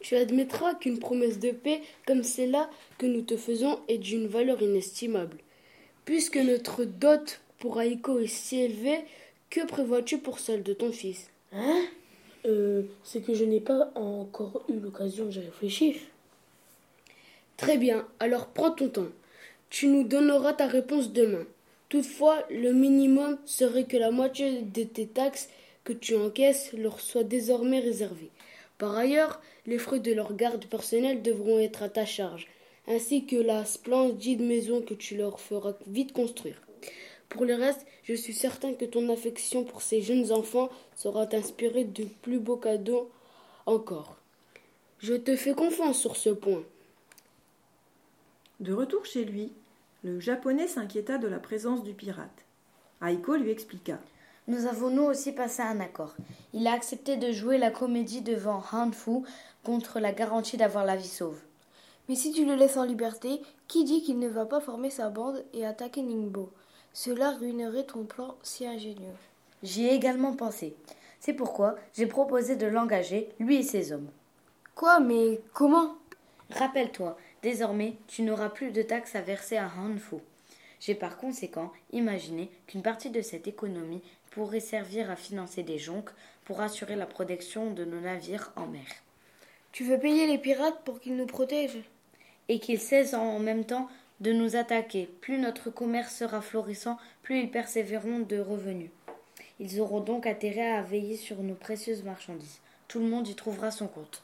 Tu 0.00 0.16
admettras 0.16 0.74
qu'une 0.74 0.98
promesse 0.98 1.38
de 1.38 1.50
paix 1.50 1.80
comme 2.06 2.22
celle-là 2.24 2.68
que 2.98 3.06
nous 3.06 3.22
te 3.22 3.36
faisons 3.36 3.78
est 3.88 3.98
d'une 3.98 4.26
valeur 4.26 4.60
inestimable. 4.60 5.38
Puisque 6.04 6.36
notre 6.36 6.84
dot 6.84 7.40
pour 7.58 7.80
Aiko 7.80 8.18
est 8.18 8.26
si 8.26 8.60
élevée, 8.60 9.04
que 9.48 9.64
prévois-tu 9.64 10.18
pour 10.18 10.40
celle 10.40 10.62
de 10.62 10.74
ton 10.74 10.92
fils? 10.92 11.30
Hein? 11.52 11.84
Euh, 12.44 12.82
C'est 13.04 13.22
que 13.22 13.32
je 13.32 13.44
n'ai 13.44 13.60
pas 13.60 13.92
encore 13.94 14.64
eu 14.68 14.78
l'occasion 14.78 15.26
d'y 15.26 15.38
réfléchir. 15.38 15.94
Très 17.56 17.78
bien, 17.78 18.06
alors 18.18 18.48
prends 18.48 18.72
ton 18.72 18.88
temps. 18.88 19.08
Tu 19.70 19.86
nous 19.86 20.04
donneras 20.04 20.52
ta 20.52 20.66
réponse 20.66 21.12
demain. 21.12 21.46
Toutefois, 21.94 22.42
le 22.50 22.72
minimum 22.72 23.38
serait 23.44 23.84
que 23.84 23.96
la 23.96 24.10
moitié 24.10 24.62
de 24.62 24.82
tes 24.82 25.06
taxes 25.06 25.48
que 25.84 25.92
tu 25.92 26.16
encaisses 26.16 26.72
leur 26.72 26.98
soit 26.98 27.22
désormais 27.22 27.78
réservée. 27.78 28.30
Par 28.78 28.96
ailleurs, 28.96 29.40
les 29.64 29.78
frais 29.78 30.00
de 30.00 30.12
leur 30.12 30.34
garde 30.34 30.64
personnelle 30.64 31.22
devront 31.22 31.60
être 31.60 31.84
à 31.84 31.88
ta 31.88 32.04
charge, 32.04 32.48
ainsi 32.88 33.26
que 33.26 33.36
la 33.36 33.64
splendide 33.64 34.40
maison 34.40 34.82
que 34.82 34.94
tu 34.94 35.16
leur 35.16 35.38
feras 35.38 35.74
vite 35.86 36.12
construire. 36.12 36.60
Pour 37.28 37.44
le 37.44 37.54
reste, 37.54 37.86
je 38.02 38.14
suis 38.14 38.34
certain 38.34 38.74
que 38.74 38.86
ton 38.86 39.08
affection 39.08 39.62
pour 39.62 39.80
ces 39.80 40.02
jeunes 40.02 40.32
enfants 40.32 40.70
sera 40.96 41.28
inspirée 41.32 41.84
de 41.84 42.06
plus 42.22 42.40
beaux 42.40 42.56
cadeaux 42.56 43.08
encore. 43.66 44.16
Je 44.98 45.14
te 45.14 45.36
fais 45.36 45.54
confiance 45.54 46.00
sur 46.00 46.16
ce 46.16 46.30
point. 46.30 46.64
De 48.58 48.72
retour 48.72 49.06
chez 49.06 49.24
lui, 49.24 49.52
le 50.04 50.20
japonais 50.20 50.68
s'inquiéta 50.68 51.16
de 51.16 51.26
la 51.26 51.38
présence 51.38 51.82
du 51.82 51.94
pirate. 51.94 52.44
Aiko 53.02 53.36
lui 53.36 53.50
expliqua. 53.50 53.98
Nous 54.46 54.66
avons 54.66 54.90
nous 54.90 55.04
aussi 55.04 55.32
passé 55.32 55.62
un 55.62 55.80
accord. 55.80 56.14
Il 56.52 56.66
a 56.66 56.72
accepté 56.72 57.16
de 57.16 57.32
jouer 57.32 57.56
la 57.56 57.70
comédie 57.70 58.20
devant 58.20 58.62
Hanfu 58.70 59.22
contre 59.64 60.00
la 60.00 60.12
garantie 60.12 60.58
d'avoir 60.58 60.84
la 60.84 60.96
vie 60.96 61.08
sauve. 61.08 61.40
Mais 62.08 62.16
si 62.16 62.32
tu 62.32 62.44
le 62.44 62.54
laisses 62.54 62.76
en 62.76 62.84
liberté, 62.84 63.40
qui 63.66 63.84
dit 63.84 64.02
qu'il 64.02 64.18
ne 64.18 64.28
va 64.28 64.44
pas 64.44 64.60
former 64.60 64.90
sa 64.90 65.08
bande 65.08 65.42
et 65.54 65.64
attaquer 65.64 66.02
Ningbo? 66.02 66.52
Cela 66.92 67.30
ruinerait 67.30 67.84
ton 67.84 68.04
plan 68.04 68.34
si 68.42 68.66
ingénieux. 68.66 69.16
J'y 69.62 69.86
ai 69.86 69.94
également 69.94 70.34
pensé. 70.36 70.76
C'est 71.18 71.32
pourquoi 71.32 71.76
j'ai 71.94 72.06
proposé 72.06 72.56
de 72.56 72.66
l'engager, 72.66 73.30
lui 73.40 73.56
et 73.56 73.62
ses 73.62 73.92
hommes. 73.92 74.10
Quoi 74.74 75.00
Mais 75.00 75.40
comment? 75.54 75.94
Rappelle-toi, 76.50 77.16
désormais, 77.44 77.94
tu 78.08 78.22
n'auras 78.22 78.48
plus 78.48 78.70
de 78.70 78.80
taxes 78.80 79.14
à 79.14 79.20
verser 79.20 79.58
à 79.58 79.66
Hanfu. 79.66 80.16
J'ai 80.80 80.94
par 80.94 81.18
conséquent 81.18 81.70
imaginé 81.92 82.50
qu'une 82.66 82.82
partie 82.82 83.10
de 83.10 83.20
cette 83.20 83.46
économie 83.46 84.02
pourrait 84.30 84.60
servir 84.60 85.10
à 85.10 85.16
financer 85.16 85.62
des 85.62 85.78
jonques 85.78 86.10
pour 86.46 86.62
assurer 86.62 86.96
la 86.96 87.06
protection 87.06 87.70
de 87.70 87.84
nos 87.84 88.00
navires 88.00 88.50
en 88.56 88.66
mer. 88.66 88.86
Tu 89.72 89.84
veux 89.84 89.98
payer 89.98 90.26
les 90.26 90.38
pirates 90.38 90.82
pour 90.84 91.00
qu'ils 91.00 91.16
nous 91.16 91.26
protègent? 91.26 91.84
Et 92.48 92.58
qu'ils 92.58 92.80
cessent 92.80 93.14
en 93.14 93.38
même 93.38 93.64
temps 93.64 93.88
de 94.20 94.32
nous 94.32 94.56
attaquer. 94.56 95.08
Plus 95.20 95.38
notre 95.38 95.68
commerce 95.70 96.14
sera 96.14 96.40
florissant, 96.40 96.96
plus 97.22 97.40
ils 97.40 97.50
persévéreront 97.50 98.20
de 98.20 98.38
revenus. 98.38 98.90
Ils 99.60 99.80
auront 99.80 100.00
donc 100.00 100.26
intérêt 100.26 100.70
à 100.70 100.82
veiller 100.82 101.16
sur 101.16 101.42
nos 101.42 101.54
précieuses 101.54 102.04
marchandises. 102.04 102.60
Tout 102.88 103.00
le 103.00 103.06
monde 103.06 103.28
y 103.28 103.34
trouvera 103.34 103.70
son 103.70 103.86
compte. 103.86 104.23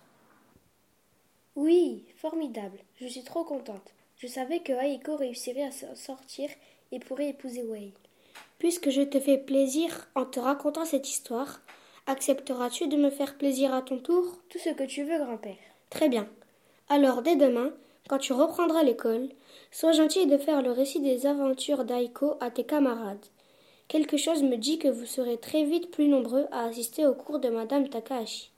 Oui, 1.61 2.05
formidable. 2.17 2.79
Je 2.99 3.07
suis 3.07 3.23
trop 3.23 3.45
contente. 3.45 3.93
Je 4.17 4.27
savais 4.27 4.61
que 4.61 4.73
Aiko 4.73 5.17
réussirait 5.17 5.65
à 5.65 5.71
s'en 5.71 5.95
sortir 5.95 6.49
et 6.91 6.99
pourrait 6.99 7.29
épouser 7.29 7.63
Wei. 7.63 7.93
Puisque 8.59 8.89
je 8.89 9.03
te 9.03 9.21
fais 9.21 9.37
plaisir 9.37 10.09
en 10.15 10.25
te 10.25 10.41
racontant 10.41 10.87
cette 10.87 11.07
histoire, 11.07 11.61
accepteras-tu 12.07 12.89
de 12.89 12.97
me 12.97 13.11
faire 13.11 13.37
plaisir 13.37 13.75
à 13.75 13.83
ton 13.83 13.99
tour? 13.99 14.39
Tout 14.49 14.59
ce 14.59 14.71
que 14.71 14.85
tu 14.85 15.05
veux, 15.05 15.19
grand-père. 15.19 15.59
Très 15.91 16.09
bien. 16.09 16.27
Alors, 16.89 17.21
dès 17.21 17.37
demain, 17.37 17.75
quand 18.09 18.17
tu 18.17 18.33
reprendras 18.33 18.83
l'école, 18.83 19.29
sois 19.71 19.93
gentil 19.93 20.27
de 20.27 20.39
faire 20.39 20.63
le 20.63 20.71
récit 20.71 21.01
des 21.01 21.27
aventures 21.27 21.85
d'Aiko 21.85 22.39
à 22.41 22.51
tes 22.51 22.65
camarades. 22.65 23.27
Quelque 23.87 24.17
chose 24.17 24.43
me 24.43 24.57
dit 24.57 24.79
que 24.79 24.89
vous 24.89 25.05
serez 25.05 25.37
très 25.37 25.65
vite 25.65 25.91
plus 25.91 26.09
nombreux 26.09 26.47
à 26.53 26.65
assister 26.65 27.07
au 27.07 27.13
cours 27.13 27.39
de 27.39 27.51
Madame 27.51 27.87
Takahashi. 27.87 28.51